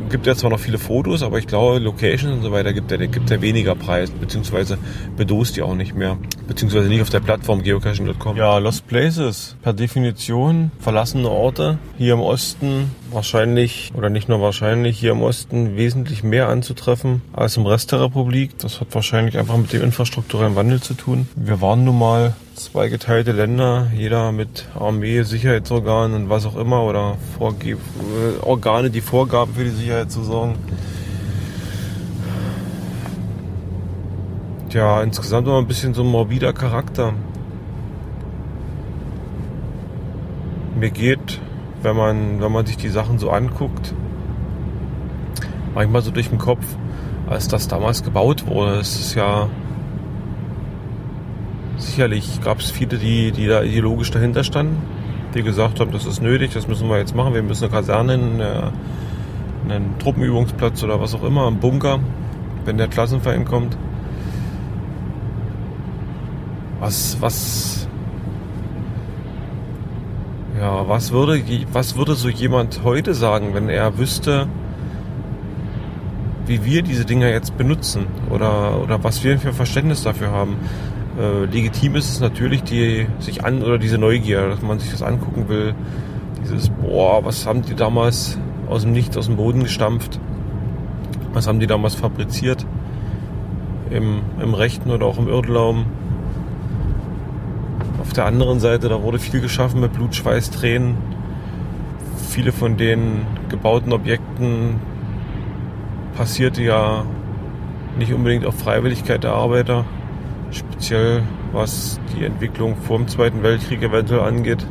gibt 0.09 0.27
ja 0.27 0.35
zwar 0.35 0.51
noch 0.51 0.61
viele 0.61 0.79
Fotos, 0.79 1.23
aber 1.23 1.38
ich 1.38 1.47
glaube, 1.47 1.79
Locations 1.79 2.33
und 2.33 2.42
so 2.42 2.53
weiter 2.53 2.73
gibt 2.73 2.90
er, 2.92 2.99
gibt 2.99 3.31
er 3.31 3.40
weniger 3.40 3.75
Preis, 3.75 4.11
beziehungsweise 4.11 4.79
bedost 5.16 5.57
die 5.57 5.62
auch 5.62 5.75
nicht 5.75 5.95
mehr, 5.95 6.19
beziehungsweise 6.47 6.88
nicht 6.88 7.03
auf 7.03 7.11
der 7.11 7.21
Plattform 7.21 7.62
geocaching.com. 7.62 8.37
Ja, 8.37 8.59
Lost 8.59 8.87
Places, 8.87 9.57
per 9.62 9.73
Definition 9.73 10.71
verlassene 10.79 11.29
Orte. 11.29 11.79
Hier 11.99 12.14
im 12.14 12.21
Osten 12.21 12.90
wahrscheinlich, 13.11 13.92
oder 13.95 14.11
nicht 14.11 14.29
nur 14.29 14.40
wahrscheinlich, 14.40 14.99
hier 14.99 15.12
im 15.12 15.23
Osten 15.23 15.77
wesentlich 15.77 16.23
mehr 16.23 16.49
anzutreffen 16.49 17.23
als 17.33 17.57
im 17.57 17.66
Rest 17.66 17.92
der 17.92 18.01
Republik. 18.01 18.59
Das 18.59 18.81
hat 18.81 18.95
wahrscheinlich 18.95 19.38
einfach 19.38 19.57
mit 19.57 19.73
dem 19.73 19.83
infrastrukturellen 19.83 20.57
Wandel 20.57 20.81
zu 20.81 20.95
tun. 20.95 21.29
Wir 21.35 21.61
waren 21.61 21.85
nun 21.85 21.99
mal 21.99 22.35
zwei 22.57 22.88
geteilte 22.88 23.33
Länder, 23.33 23.88
jeder 23.95 24.33
mit 24.33 24.66
Armee, 24.79 25.23
Sicherheitsorganen 25.23 26.23
und 26.23 26.31
was 26.31 26.47
auch 26.47 26.57
immer 26.57 26.83
oder 26.83 27.16
Vorge 27.38 27.73
äh, 27.73 27.77
Organe, 28.42 28.90
die 28.90 29.03
Vorgaben 29.03 29.55
für 29.55 29.64
die 29.64 29.71
Sicherheit 29.71 30.11
zu 30.11 30.23
sorgen. 30.23 30.57
Tja, 34.71 35.03
insgesamt 35.03 35.47
immer 35.47 35.59
ein 35.59 35.66
bisschen 35.66 35.95
so 35.95 36.03
ein 36.03 36.09
morbider 36.09 36.53
Charakter. 36.53 37.12
Mir 40.79 40.90
geht, 40.90 41.40
wenn 41.83 41.97
man, 41.97 42.40
wenn 42.40 42.53
man 42.53 42.66
sich 42.66 42.77
die 42.77 42.88
Sachen 42.88 43.19
so 43.19 43.31
anguckt, 43.31 43.95
manchmal 45.75 46.03
so 46.03 46.11
durch 46.11 46.31
den 46.31 46.38
Kopf, 46.38 46.64
als 47.29 47.49
das 47.49 47.69
damals 47.69 48.03
gebaut 48.03 48.47
wurde. 48.47 48.77
Es 48.77 48.99
ist 48.99 49.14
ja 49.14 49.49
sicherlich 51.97 52.43
gab 52.43 52.59
es 52.59 52.71
viele, 52.71 52.99
die, 52.99 53.33
die 53.33 53.47
da 53.47 53.63
ideologisch 53.63 54.11
dahinter 54.11 54.45
standen, 54.45 54.77
die 55.35 55.43
gesagt 55.43 55.81
haben, 55.81 55.93
das 55.93 56.05
ist 56.05 56.21
nötig, 56.21 56.53
das 56.53 56.69
müssen 56.69 56.91
wir 56.91 56.99
jetzt 56.99 57.17
machen, 57.17 57.33
wir 57.33 57.43
müssen 57.43 57.65
eine 57.65 57.73
Kaserne, 57.73 58.13
eine, 58.13 58.73
einen 59.67 59.99
Truppenübungsplatz 59.99 60.85
oder 60.85 61.01
was 61.01 61.15
auch 61.15 61.25
immer, 61.25 61.47
einen 61.47 61.59
Bunker, 61.59 62.01
wenn 62.67 62.77
der 62.77 62.89
Klassenverein 62.89 63.47
kommt. 63.47 63.79
Was, 66.81 67.17
was, 67.21 67.89
ja, 70.61 70.87
was 70.87 71.13
würde, 71.13 71.43
was 71.73 71.97
würde 71.97 72.15
so 72.15 72.29
jemand 72.29 72.85
heute 72.85 73.15
sagen, 73.15 73.55
wenn 73.55 73.71
er 73.71 73.97
wüsste, 73.97 74.49
wie 76.45 76.63
wir 76.63 76.83
diese 76.83 77.07
Dinger 77.07 77.31
jetzt 77.31 77.57
benutzen 77.57 78.07
oder, 78.29 78.83
oder 78.83 79.03
was 79.03 79.25
wir 79.25 79.39
für 79.39 79.55
Verständnis 79.55 80.03
dafür 80.03 80.31
haben? 80.31 80.57
Äh, 81.18 81.46
legitim 81.46 81.96
ist 81.96 82.11
es 82.11 82.20
natürlich, 82.20 82.62
die 82.62 83.07
sich 83.20 83.44
an 83.44 83.62
oder 83.62 83.79
diese 83.79 83.96
Neugier, 83.96 84.48
dass 84.48 84.61
man 84.61 84.79
sich 84.79 84.90
das 84.90 85.02
angucken 85.02 85.48
will. 85.48 85.74
Dieses, 86.42 86.68
boah, 86.68 87.24
was 87.24 87.46
haben 87.46 87.62
die 87.62 87.74
damals 87.74 88.38
aus 88.68 88.83
dem 88.83 88.92
Nichts, 88.92 89.16
aus 89.16 89.26
dem 89.26 89.37
Boden 89.37 89.62
gestampft? 89.62 90.20
Was 91.33 91.46
haben 91.46 91.59
die 91.59 91.66
damals 91.66 91.94
fabriziert? 91.94 92.66
Im, 93.90 94.20
im 94.40 94.52
rechten 94.52 94.90
oder 94.90 95.07
auch 95.07 95.18
im 95.18 95.29
Irrlaum. 95.29 95.87
Auf 98.00 98.12
der 98.12 98.26
anderen 98.26 98.61
Seite, 98.61 98.88
da 98.88 99.02
wurde 99.02 99.18
viel 99.18 99.40
geschaffen 99.40 99.81
mit 99.81 99.92
Blut, 99.94 100.14
Schweiß, 100.14 100.50
Tränen. 100.50 100.96
Viele 102.29 102.52
von 102.52 102.76
den 102.76 103.26
gebauten 103.48 103.92
Objekten 103.92 104.81
passierte 106.16 106.62
ja 106.62 107.05
nicht 107.98 108.12
unbedingt 108.12 108.44
auf 108.44 108.59
Freiwilligkeit 108.59 109.24
der 109.24 109.33
Arbeiter, 109.33 109.85
speziell 110.51 111.23
was 111.53 112.01
die 112.15 112.25
Entwicklung 112.25 112.77
vor 112.77 112.99
dem 112.99 113.09
Zweiten 113.09 113.43
Weltkrieg 113.43 113.83
eventuell 113.83 114.21
angeht, 114.21 114.67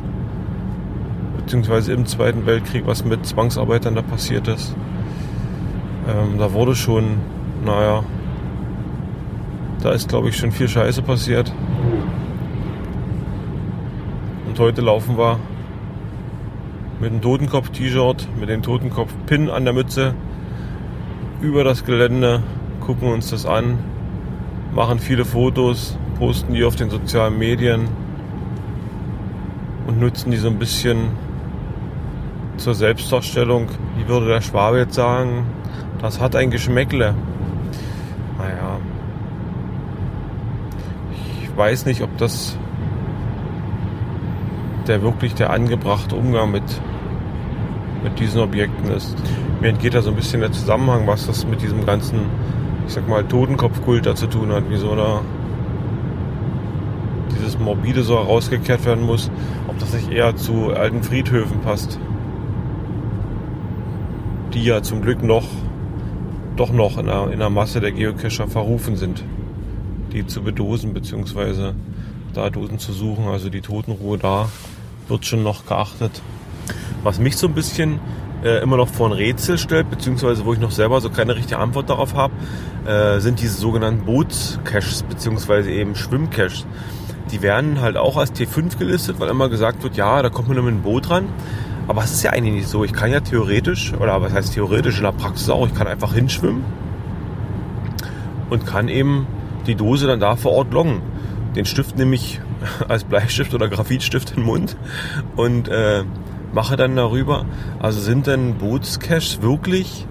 beziehungsweise 1.36 1.92
im 1.92 2.06
Zweiten 2.06 2.46
Weltkrieg, 2.46 2.86
was 2.86 3.04
mit 3.04 3.26
Zwangsarbeitern 3.26 3.94
da 3.94 4.02
passiert 4.02 4.48
ist. 4.48 4.74
Ähm, 6.08 6.38
da 6.38 6.52
wurde 6.52 6.74
schon, 6.74 7.18
naja, 7.64 8.04
da 9.82 9.92
ist 9.92 10.08
glaube 10.08 10.28
ich 10.28 10.36
schon 10.36 10.52
viel 10.52 10.68
Scheiße 10.68 11.02
passiert. 11.02 11.52
Und 14.46 14.58
heute 14.58 14.80
laufen 14.80 15.18
wir 15.18 15.38
mit 17.00 17.12
dem 17.12 17.20
Totenkopf-T-Shirt, 17.20 18.28
mit 18.38 18.48
dem 18.48 18.62
Totenkopf-Pin 18.62 19.50
an 19.50 19.64
der 19.64 19.74
Mütze 19.74 20.14
über 21.42 21.64
das 21.64 21.84
Gelände, 21.84 22.42
gucken 22.80 23.08
uns 23.08 23.30
das 23.30 23.44
an, 23.44 23.78
machen 24.76 24.98
viele 24.98 25.24
Fotos, 25.24 25.96
posten 26.18 26.52
die 26.52 26.62
auf 26.62 26.76
den 26.76 26.90
sozialen 26.90 27.38
Medien 27.38 27.88
und 29.86 29.98
nutzen 29.98 30.30
die 30.30 30.36
so 30.36 30.48
ein 30.48 30.58
bisschen 30.58 31.08
zur 32.58 32.74
Selbstdarstellung. 32.74 33.68
Wie 33.96 34.06
würde 34.06 34.26
der 34.26 34.42
Schwabe 34.42 34.78
jetzt 34.78 34.94
sagen? 34.94 35.46
Das 36.02 36.20
hat 36.20 36.36
ein 36.36 36.50
Geschmäckle. 36.50 37.14
Naja. 38.36 38.76
Ich 41.42 41.56
weiß 41.56 41.86
nicht, 41.86 42.02
ob 42.02 42.14
das 42.18 42.58
der 44.86 45.00
wirklich 45.00 45.34
der 45.34 45.50
angebrachte 45.50 46.14
Umgang 46.16 46.50
mit, 46.50 46.82
mit 48.04 48.20
diesen 48.20 48.42
Objekten 48.42 48.90
ist. 48.90 49.16
Mir 49.62 49.68
entgeht 49.68 49.94
da 49.94 50.02
so 50.02 50.10
ein 50.10 50.16
bisschen 50.16 50.42
der 50.42 50.52
Zusammenhang, 50.52 51.06
was 51.06 51.26
das 51.26 51.46
mit 51.46 51.62
diesem 51.62 51.86
ganzen 51.86 52.26
ich 52.86 52.92
sag 52.92 53.08
mal, 53.08 53.24
Totenkopfkult 53.24 54.06
da 54.06 54.14
zu 54.14 54.26
tun 54.26 54.52
hat, 54.52 54.64
wieso 54.68 54.94
da 54.94 55.22
dieses 57.36 57.58
Morbide 57.58 58.02
so 58.02 58.16
herausgekehrt 58.16 58.84
werden 58.84 59.04
muss, 59.04 59.30
ob 59.68 59.78
das 59.78 59.92
nicht 59.92 60.10
eher 60.10 60.36
zu 60.36 60.72
alten 60.72 61.02
Friedhöfen 61.02 61.60
passt, 61.60 61.98
die 64.54 64.64
ja 64.64 64.82
zum 64.82 65.02
Glück 65.02 65.22
noch, 65.22 65.46
doch 66.56 66.72
noch 66.72 66.98
in 66.98 67.06
der, 67.06 67.30
in 67.30 67.38
der 67.38 67.50
Masse 67.50 67.80
der 67.80 67.92
Geocacher 67.92 68.48
verrufen 68.48 68.96
sind, 68.96 69.22
die 70.12 70.26
zu 70.26 70.42
bedosen 70.42 70.94
bzw. 70.94 71.72
da 72.32 72.50
Dosen 72.50 72.78
zu 72.78 72.92
suchen, 72.92 73.26
also 73.26 73.50
die 73.50 73.60
Totenruhe 73.60 74.18
da 74.18 74.48
wird 75.08 75.26
schon 75.26 75.42
noch 75.42 75.66
geachtet. 75.66 76.22
Was 77.02 77.18
mich 77.18 77.36
so 77.36 77.46
ein 77.46 77.54
bisschen 77.54 78.00
äh, 78.46 78.62
immer 78.62 78.76
noch 78.76 78.88
vor 78.88 79.08
ein 79.08 79.12
Rätsel 79.12 79.58
stellt, 79.58 79.90
beziehungsweise 79.90 80.44
wo 80.44 80.52
ich 80.52 80.60
noch 80.60 80.70
selber 80.70 81.00
so 81.00 81.10
keine 81.10 81.34
richtige 81.34 81.58
Antwort 81.58 81.90
darauf 81.90 82.14
habe, 82.14 82.32
äh, 82.86 83.18
sind 83.20 83.40
diese 83.40 83.54
sogenannten 83.54 84.04
Bootscaches, 84.04 85.02
beziehungsweise 85.02 85.70
eben 85.70 85.96
Schwimmcaches. 85.96 86.64
Die 87.32 87.42
werden 87.42 87.80
halt 87.80 87.96
auch 87.96 88.16
als 88.16 88.32
T5 88.32 88.78
gelistet, 88.78 89.18
weil 89.18 89.28
immer 89.28 89.48
gesagt 89.48 89.82
wird, 89.82 89.96
ja, 89.96 90.22
da 90.22 90.30
kommt 90.30 90.48
man 90.48 90.56
mit 90.58 90.66
dem 90.68 90.82
Boot 90.82 91.10
ran. 91.10 91.28
Aber 91.88 92.02
es 92.04 92.12
ist 92.12 92.22
ja 92.22 92.30
eigentlich 92.30 92.54
nicht 92.54 92.68
so. 92.68 92.84
Ich 92.84 92.92
kann 92.92 93.10
ja 93.10 93.20
theoretisch, 93.20 93.92
oder 93.94 94.20
was 94.22 94.32
heißt 94.32 94.54
theoretisch 94.54 94.98
in 94.98 95.04
der 95.04 95.12
Praxis 95.12 95.48
auch, 95.48 95.66
ich 95.66 95.74
kann 95.74 95.86
einfach 95.86 96.14
hinschwimmen 96.14 96.64
und 98.50 98.64
kann 98.66 98.88
eben 98.88 99.26
die 99.66 99.74
Dose 99.74 100.06
dann 100.06 100.20
da 100.20 100.36
vor 100.36 100.52
Ort 100.52 100.72
loggen. 100.72 101.02
Den 101.56 101.64
Stift 101.64 101.96
nehme 101.96 102.14
ich 102.14 102.40
als 102.88 103.04
Bleistift 103.04 103.54
oder 103.54 103.68
Graphitstift 103.68 104.30
in 104.30 104.36
den 104.36 104.46
Mund 104.46 104.76
und 105.36 105.68
äh, 105.68 106.04
mache 106.56 106.76
dann 106.76 106.96
darüber. 106.96 107.44
Also 107.80 108.00
sind 108.00 108.26
denn 108.26 108.54
Bootscaches 108.54 109.42
wirklich 109.42 110.06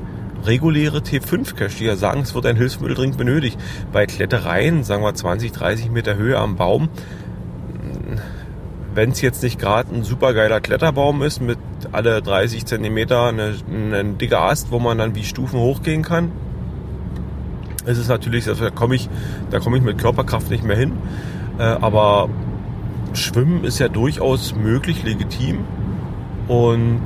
reguläre 0.45 0.99
T5-Cache, 0.99 1.79
die 1.79 1.85
ja 1.85 1.95
sagen, 1.95 2.21
es 2.21 2.35
wird 2.35 2.45
ein 2.45 2.55
Hilfsmittel 2.55 2.95
dringend 2.95 3.17
benötigt. 3.17 3.59
Bei 3.91 4.05
Klettereien, 4.05 4.83
sagen 4.83 5.01
wir 5.01 5.15
20, 5.15 5.51
30 5.51 5.89
Meter 5.89 6.15
Höhe 6.17 6.37
am 6.37 6.55
Baum, 6.55 6.89
wenn 8.93 9.09
es 9.09 9.21
jetzt 9.21 9.41
nicht 9.41 9.59
gerade 9.59 9.93
ein 9.93 10.03
supergeiler 10.03 10.61
Kletterbaum 10.61 11.23
ist, 11.23 11.41
mit 11.41 11.57
alle 11.91 12.21
30 12.21 12.67
Zentimeter 12.67 13.29
ein 13.29 14.19
dicker 14.19 14.41
Ast, 14.41 14.71
wo 14.71 14.77
man 14.77 14.99
dann 14.99 15.15
wie 15.15 15.23
Stufen 15.23 15.59
hochgehen 15.59 16.03
kann, 16.03 16.31
ist 17.87 17.97
es 17.97 18.07
natürlich, 18.07 18.45
da 18.45 18.69
komme 18.69 18.93
ich, 18.93 19.09
da 19.49 19.59
komme 19.59 19.77
ich 19.77 19.83
mit 19.83 19.97
Körperkraft 19.97 20.51
nicht 20.51 20.63
mehr 20.63 20.77
hin. 20.77 20.93
Äh, 21.57 21.63
aber 21.63 22.29
Schwimmen 23.13 23.63
ist 23.63 23.79
ja 23.79 23.87
durchaus 23.87 24.55
möglich, 24.55 25.01
legitim. 25.03 25.65
Und 26.47 27.01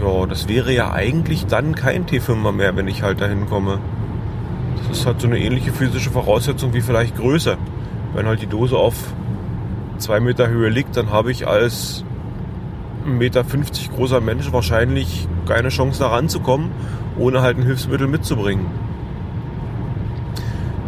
ja, 0.00 0.26
das 0.26 0.48
wäre 0.48 0.72
ja 0.72 0.92
eigentlich 0.92 1.46
dann 1.46 1.74
kein 1.74 2.06
T5er 2.06 2.52
mehr, 2.52 2.76
wenn 2.76 2.88
ich 2.88 3.02
halt 3.02 3.20
dahin 3.20 3.46
komme. 3.46 3.78
Das 4.88 4.98
ist 4.98 5.06
halt 5.06 5.20
so 5.20 5.26
eine 5.26 5.38
ähnliche 5.38 5.72
physische 5.72 6.10
Voraussetzung 6.10 6.72
wie 6.72 6.80
vielleicht 6.80 7.16
Größe. 7.16 7.56
Wenn 8.14 8.26
halt 8.26 8.42
die 8.42 8.46
Dose 8.46 8.76
auf 8.76 8.94
zwei 9.98 10.20
Meter 10.20 10.48
Höhe 10.48 10.68
liegt, 10.68 10.96
dann 10.96 11.10
habe 11.10 11.30
ich 11.30 11.46
als 11.46 12.04
1,50 13.06 13.10
Meter 13.10 13.44
großer 13.96 14.20
Mensch 14.20 14.52
wahrscheinlich 14.52 15.28
keine 15.46 15.68
Chance 15.68 16.00
da 16.00 16.08
ranzukommen, 16.08 16.70
ohne 17.18 17.42
halt 17.42 17.58
ein 17.58 17.64
Hilfsmittel 17.64 18.06
mitzubringen. 18.06 18.66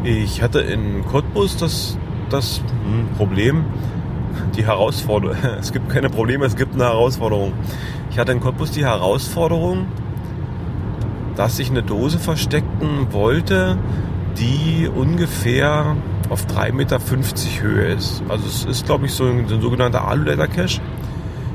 Ich 0.05 0.41
hatte 0.41 0.61
in 0.61 1.05
Cottbus 1.07 1.57
das, 1.57 1.99
das 2.31 2.63
hm, 2.85 3.17
Problem, 3.17 3.65
die 4.57 4.65
Herausforderung. 4.67 5.37
Es 5.61 5.73
gibt 5.73 5.89
keine 5.89 6.11
Probleme, 6.11 6.45
es 6.47 6.57
gibt 6.57 6.75
eine 6.75 6.85
Herausforderung. 6.85 7.53
Ich 8.11 8.19
hatte 8.19 8.33
in 8.33 8.41
Cottbus 8.41 8.71
die 8.73 8.85
Herausforderung, 8.85 9.87
dass 11.37 11.59
ich 11.59 11.71
eine 11.71 11.83
Dose 11.83 12.19
verstecken 12.19 13.09
wollte, 13.11 13.79
die 14.39 14.89
ungefähr 14.93 15.97
auf 16.29 16.47
3,50 16.47 16.73
Meter 16.73 17.01
Höhe 17.61 17.93
ist. 17.93 18.23
Also 18.29 18.47
es 18.47 18.65
ist, 18.65 18.87
glaube 18.87 19.07
ich, 19.07 19.13
so 19.13 19.25
ein, 19.25 19.49
so 19.49 19.57
ein 19.57 19.61
sogenannter 19.61 20.07
Alu-Leather-Cache. 20.07 20.81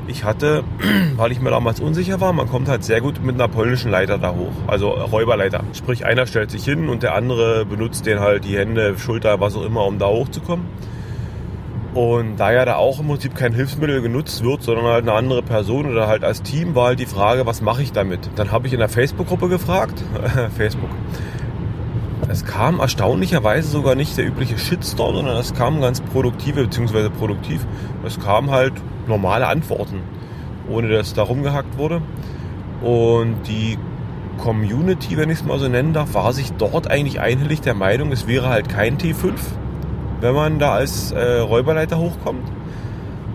Ich 0.07 0.23
hatte, 0.23 0.63
weil 1.15 1.31
ich 1.31 1.41
mir 1.41 1.49
damals 1.49 1.79
unsicher 1.79 2.21
war, 2.21 2.33
man 2.33 2.47
kommt 2.47 2.67
halt 2.67 2.83
sehr 2.83 3.01
gut 3.01 3.23
mit 3.23 3.35
einer 3.35 3.47
polnischen 3.47 3.89
Leiter 3.89 4.17
da 4.17 4.33
hoch, 4.33 4.51
also 4.67 4.89
Räuberleiter. 4.89 5.63
Sprich, 5.73 6.05
einer 6.05 6.27
stellt 6.27 6.51
sich 6.51 6.63
hin 6.63 6.89
und 6.89 7.03
der 7.03 7.15
andere 7.15 7.65
benutzt 7.65 8.05
den 8.05 8.19
halt 8.19 8.45
die 8.45 8.57
Hände, 8.57 8.97
Schulter, 8.97 9.39
was 9.39 9.55
auch 9.55 9.65
immer, 9.65 9.85
um 9.85 9.97
da 9.97 10.07
hochzukommen. 10.07 10.65
Und 11.95 12.35
da 12.35 12.51
ja 12.51 12.65
da 12.65 12.75
auch 12.75 12.99
im 12.99 13.07
Prinzip 13.07 13.35
kein 13.35 13.53
Hilfsmittel 13.53 14.01
genutzt 14.01 14.43
wird, 14.43 14.61
sondern 14.61 14.85
halt 14.85 15.03
eine 15.03 15.13
andere 15.13 15.41
Person 15.41 15.85
oder 15.85 16.07
halt 16.07 16.25
als 16.25 16.43
Team, 16.43 16.75
war 16.75 16.87
halt 16.87 16.99
die 16.99 17.05
Frage, 17.05 17.45
was 17.45 17.61
mache 17.61 17.81
ich 17.81 17.93
damit? 17.93 18.29
Dann 18.35 18.51
habe 18.51 18.67
ich 18.67 18.73
in 18.73 18.79
der 18.79 18.89
Facebook-Gruppe 18.89 19.47
gefragt, 19.47 20.03
Facebook, 20.57 20.89
es 22.27 22.43
kam 22.43 22.81
erstaunlicherweise 22.81 23.69
sogar 23.69 23.95
nicht 23.95 24.17
der 24.17 24.27
übliche 24.27 24.57
Shitstorm, 24.57 25.15
sondern 25.15 25.37
es 25.37 25.53
kamen 25.53 25.79
ganz 25.79 26.01
produktive, 26.01 26.63
beziehungsweise 26.63 27.09
produktiv, 27.09 27.65
es 28.05 28.19
kamen 28.19 28.51
halt 28.51 28.73
normale 29.07 29.47
Antworten, 29.47 30.01
ohne 30.69 30.89
dass 30.89 31.13
da 31.13 31.23
rumgehackt 31.23 31.77
wurde. 31.77 32.01
Und 32.81 33.37
die 33.47 33.77
Community, 34.37 35.15
wenn 35.15 35.29
ich 35.29 35.39
es 35.39 35.45
mal 35.45 35.59
so 35.59 35.69
nennen 35.69 35.93
darf, 35.93 36.13
war 36.13 36.33
sich 36.33 36.51
dort 36.57 36.91
eigentlich 36.91 37.21
einhellig 37.21 37.61
der 37.61 37.73
Meinung, 37.73 38.11
es 38.11 38.27
wäre 38.27 38.49
halt 38.49 38.67
kein 38.67 38.97
T5, 38.97 39.31
wenn 40.25 40.35
man 40.35 40.59
da 40.59 40.73
als 40.73 41.11
äh, 41.11 41.39
Räuberleiter 41.39 41.97
hochkommt. 41.97 42.51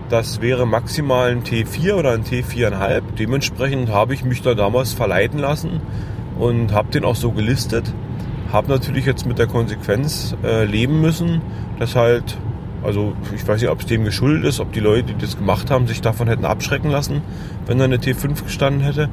Das 0.09 0.41
wäre 0.41 0.67
maximal 0.67 1.31
ein 1.31 1.43
T4 1.43 1.93
oder 1.93 2.11
ein 2.11 2.23
T4,5. 2.23 3.01
Dementsprechend 3.17 3.89
habe 3.89 4.13
ich 4.13 4.25
mich 4.25 4.41
da 4.41 4.55
damals 4.55 4.91
verleiten 4.91 5.39
lassen 5.39 5.79
und 6.37 6.73
habe 6.73 6.91
den 6.91 7.05
auch 7.05 7.15
so 7.15 7.31
gelistet 7.31 7.93
habe 8.51 8.69
natürlich 8.69 9.05
jetzt 9.05 9.25
mit 9.25 9.39
der 9.39 9.47
Konsequenz 9.47 10.35
äh, 10.43 10.65
leben 10.65 11.01
müssen, 11.01 11.41
dass 11.79 11.95
halt, 11.95 12.37
also 12.83 13.13
ich 13.33 13.47
weiß 13.47 13.61
nicht, 13.61 13.71
ob 13.71 13.79
es 13.79 13.85
dem 13.85 14.03
geschuldet 14.03 14.45
ist, 14.45 14.59
ob 14.59 14.73
die 14.73 14.79
Leute, 14.79 15.13
die 15.13 15.17
das 15.17 15.37
gemacht 15.37 15.71
haben, 15.71 15.87
sich 15.87 16.01
davon 16.01 16.27
hätten 16.27 16.45
abschrecken 16.45 16.91
lassen, 16.91 17.21
wenn 17.65 17.77
da 17.77 17.85
eine 17.85 17.97
T5 17.97 18.43
gestanden 18.43 18.81
hätte. 18.81 19.09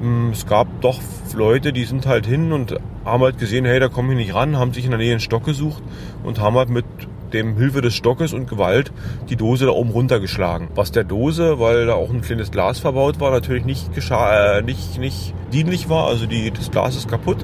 Ähm, 0.00 0.30
es 0.32 0.46
gab 0.46 0.80
doch 0.80 1.00
Leute, 1.34 1.72
die 1.72 1.84
sind 1.84 2.06
halt 2.06 2.26
hin 2.26 2.52
und 2.52 2.76
haben 3.04 3.22
halt 3.22 3.38
gesehen, 3.38 3.64
hey, 3.64 3.80
da 3.80 3.88
komme 3.88 4.12
ich 4.12 4.18
nicht 4.18 4.34
ran, 4.34 4.56
haben 4.56 4.72
sich 4.72 4.84
in 4.84 4.90
der 4.90 4.98
Nähe 4.98 5.12
einen 5.12 5.20
Stock 5.20 5.44
gesucht 5.44 5.82
und 6.22 6.40
haben 6.40 6.56
halt 6.56 6.70
mit 6.70 6.84
dem 7.32 7.56
Hilfe 7.56 7.80
des 7.80 7.94
Stockes 7.94 8.32
und 8.32 8.48
Gewalt 8.48 8.92
die 9.28 9.36
Dose 9.36 9.66
da 9.66 9.72
oben 9.72 9.90
runtergeschlagen. 9.90 10.68
Was 10.74 10.92
der 10.92 11.04
Dose, 11.04 11.58
weil 11.58 11.86
da 11.86 11.94
auch 11.94 12.10
ein 12.10 12.20
kleines 12.20 12.50
Glas 12.50 12.78
verbaut 12.78 13.20
war, 13.20 13.30
natürlich 13.30 13.64
nicht, 13.64 13.90
äh, 13.96 14.62
nicht, 14.62 14.98
nicht 14.98 15.34
dienlich 15.52 15.88
war. 15.88 16.06
Also 16.06 16.26
die, 16.26 16.50
das 16.50 16.70
Glas 16.70 16.96
ist 16.96 17.08
kaputt. 17.08 17.38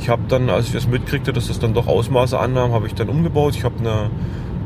Ich 0.00 0.08
habe 0.08 0.22
dann, 0.28 0.48
als 0.48 0.68
ich 0.68 0.72
das 0.72 0.88
mitkriegte, 0.88 1.32
dass 1.32 1.48
das 1.48 1.58
dann 1.58 1.74
doch 1.74 1.86
Ausmaße 1.86 2.38
annahm, 2.38 2.72
habe 2.72 2.86
ich 2.86 2.94
dann 2.94 3.08
umgebaut. 3.08 3.54
Ich 3.54 3.64
habe 3.64 3.78
eine, 3.80 4.10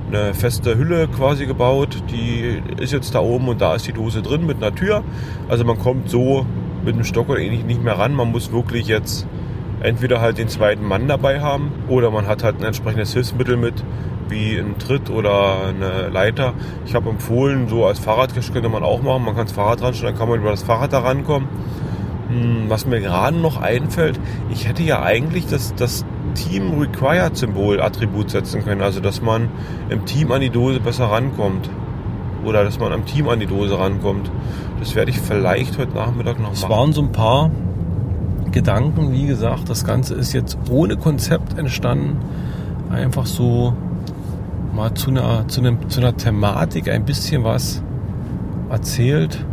eine 0.09 0.35
feste 0.35 0.79
Hülle 0.79 1.09
quasi 1.09 1.47
gebaut. 1.47 2.03
Die 2.11 2.63
ist 2.81 2.93
jetzt 2.93 3.15
da 3.15 3.21
oben 3.21 3.49
und 3.49 3.61
da 3.61 3.75
ist 3.75 3.87
die 3.87 3.93
Dose 3.93 4.23
drin 4.23 4.47
mit 4.47 4.59
einer 4.59 4.75
Tür. 4.75 5.03
Also 5.49 5.65
man 5.65 5.79
kommt 5.79 6.09
so 6.09 6.47
mit 6.85 6.95
einem 6.95 7.05
Stock 7.05 7.29
oder 7.29 7.41
ähnlich 7.41 7.65
nicht 7.65 7.83
mehr 7.83 7.99
ran. 7.99 8.15
Man 8.15 8.31
muss 8.31 8.53
wirklich 8.53 8.87
jetzt 8.87 9.27
entweder 9.85 10.21
halt 10.21 10.39
den 10.39 10.49
zweiten 10.49 10.85
Mann 10.85 11.07
dabei 11.07 11.41
haben 11.41 11.71
oder 11.89 12.11
man 12.11 12.27
hat 12.27 12.43
halt 12.43 12.59
ein 12.59 12.65
entsprechendes 12.65 13.13
Hilfsmittel 13.13 13.57
mit, 13.57 13.85
wie 14.29 14.57
ein 14.57 14.79
Tritt 14.79 15.11
oder 15.11 15.67
eine 15.69 16.09
Leiter. 16.09 16.55
Ich 16.87 16.95
habe 16.95 17.11
empfohlen, 17.11 17.69
so 17.69 17.85
als 17.85 17.99
Fahrradcache 17.99 18.53
könnte 18.53 18.71
man 18.71 18.83
auch 18.83 19.03
machen. 19.03 19.25
Man 19.25 19.37
kann 19.37 19.45
das 19.45 19.53
Fahrrad 19.53 19.83
ranstellen, 19.83 20.15
dann 20.15 20.19
kann 20.19 20.29
man 20.29 20.41
über 20.41 20.51
das 20.51 20.63
Fahrrad 20.63 20.93
da 20.93 21.01
rankommen. 21.01 21.49
Hm, 22.29 22.65
was 22.69 22.87
mir 22.87 23.01
gerade 23.01 23.37
noch 23.37 23.61
einfällt, 23.61 24.19
ich 24.51 24.67
hätte 24.67 24.83
ja 24.83 25.03
eigentlich 25.03 25.47
das, 25.47 25.75
das 25.75 26.07
Team 26.35 26.81
Required 26.81 27.37
Symbol 27.37 27.81
Attribut 27.81 28.31
setzen 28.31 28.65
können, 28.65 28.81
also 28.81 29.01
dass 29.01 29.21
man 29.21 29.51
im 29.91 30.07
Team 30.07 30.33
an 30.33 30.41
die 30.41 30.51
Dose 30.51 30.81
besser 30.81 31.07
rankommt. 31.07 31.69
Oder 32.45 32.65
dass 32.65 32.79
man 32.79 32.93
am 32.93 33.07
Team 33.07 33.29
an 33.29 33.41
die 33.41 33.47
Dose 33.47 33.79
rankommt. 33.79 34.31
Das 34.79 34.95
werde 34.95 35.11
ich 35.11 35.19
vielleicht 35.19 35.79
heute 35.79 35.95
Nachmittag 35.95 36.39
noch 36.39 36.51
machen. 36.51 36.55
Es 36.55 36.69
waren 36.69 36.93
so 36.93 37.01
ein 37.01 37.11
paar 37.11 37.51
Gedanken, 38.55 39.13
wie 39.13 39.27
gesagt, 39.27 39.69
das 39.69 39.85
Ganze 39.85 40.15
ist 40.15 40.33
jetzt 40.33 40.57
ohne 40.71 40.97
Konzept 40.97 41.59
entstanden. 41.59 42.19
Einfach 42.91 43.27
so 43.27 43.75
mal 44.75 44.95
zu 44.95 45.11
einer, 45.11 45.47
zu, 45.49 45.61
einem, 45.61 45.91
zu 45.91 46.01
einer 46.01 46.17
Thematik 46.17 46.89
ein 46.89 47.05
bisschen 47.05 47.45
was 47.45 47.83
erzählt 48.71 49.45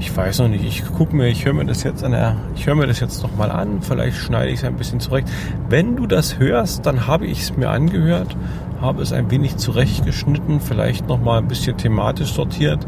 ich 0.00 0.16
weiß 0.16 0.40
noch 0.40 0.48
nicht. 0.48 0.64
Ich 0.64 0.84
gucke 0.96 1.14
mir, 1.14 1.28
ich 1.28 1.44
höre 1.44 1.52
mir 1.52 1.66
das 1.66 1.82
jetzt 1.82 2.02
an 2.02 2.12
der, 2.12 2.36
ich 2.56 2.66
höre 2.66 2.74
mir 2.74 2.86
das 2.86 3.00
jetzt 3.00 3.22
noch 3.22 3.36
mal 3.36 3.50
an. 3.50 3.82
Vielleicht 3.82 4.16
schneide 4.16 4.50
ich 4.50 4.60
es 4.60 4.64
ein 4.64 4.76
bisschen 4.76 4.98
zurecht. 4.98 5.28
Wenn 5.68 5.94
du 5.94 6.06
das 6.06 6.38
hörst, 6.38 6.86
dann 6.86 7.06
habe 7.06 7.26
ich 7.26 7.42
es 7.42 7.56
mir 7.56 7.68
angehört, 7.68 8.34
habe 8.80 9.02
es 9.02 9.12
ein 9.12 9.30
wenig 9.30 9.58
zurechtgeschnitten, 9.58 10.60
vielleicht 10.60 11.06
noch 11.06 11.20
mal 11.20 11.38
ein 11.38 11.48
bisschen 11.48 11.76
thematisch 11.76 12.32
sortiert. 12.32 12.86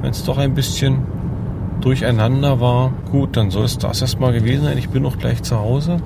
Wenn 0.00 0.12
es 0.12 0.24
doch 0.24 0.38
ein 0.38 0.54
bisschen 0.54 1.02
durcheinander 1.84 2.60
war, 2.60 2.92
gut, 3.10 3.36
dann 3.36 3.50
soll 3.50 3.64
es 3.64 3.78
das 3.78 4.00
erstmal 4.00 4.32
gewesen 4.32 4.64
sein. 4.64 4.78
Ich 4.78 4.88
bin 4.88 5.02
noch 5.02 5.18
gleich 5.18 5.42
zu 5.42 5.58
Hause. 5.58 5.98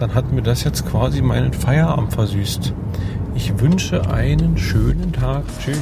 Dann 0.00 0.14
hat 0.14 0.32
mir 0.32 0.42
das 0.42 0.64
jetzt 0.64 0.88
quasi 0.88 1.20
meinen 1.22 1.52
Feierabend 1.52 2.12
versüßt. 2.12 2.72
Ich 3.34 3.60
wünsche 3.60 4.10
einen 4.10 4.56
schönen 4.56 5.12
Tag. 5.12 5.44
Tschüss. 5.60 5.78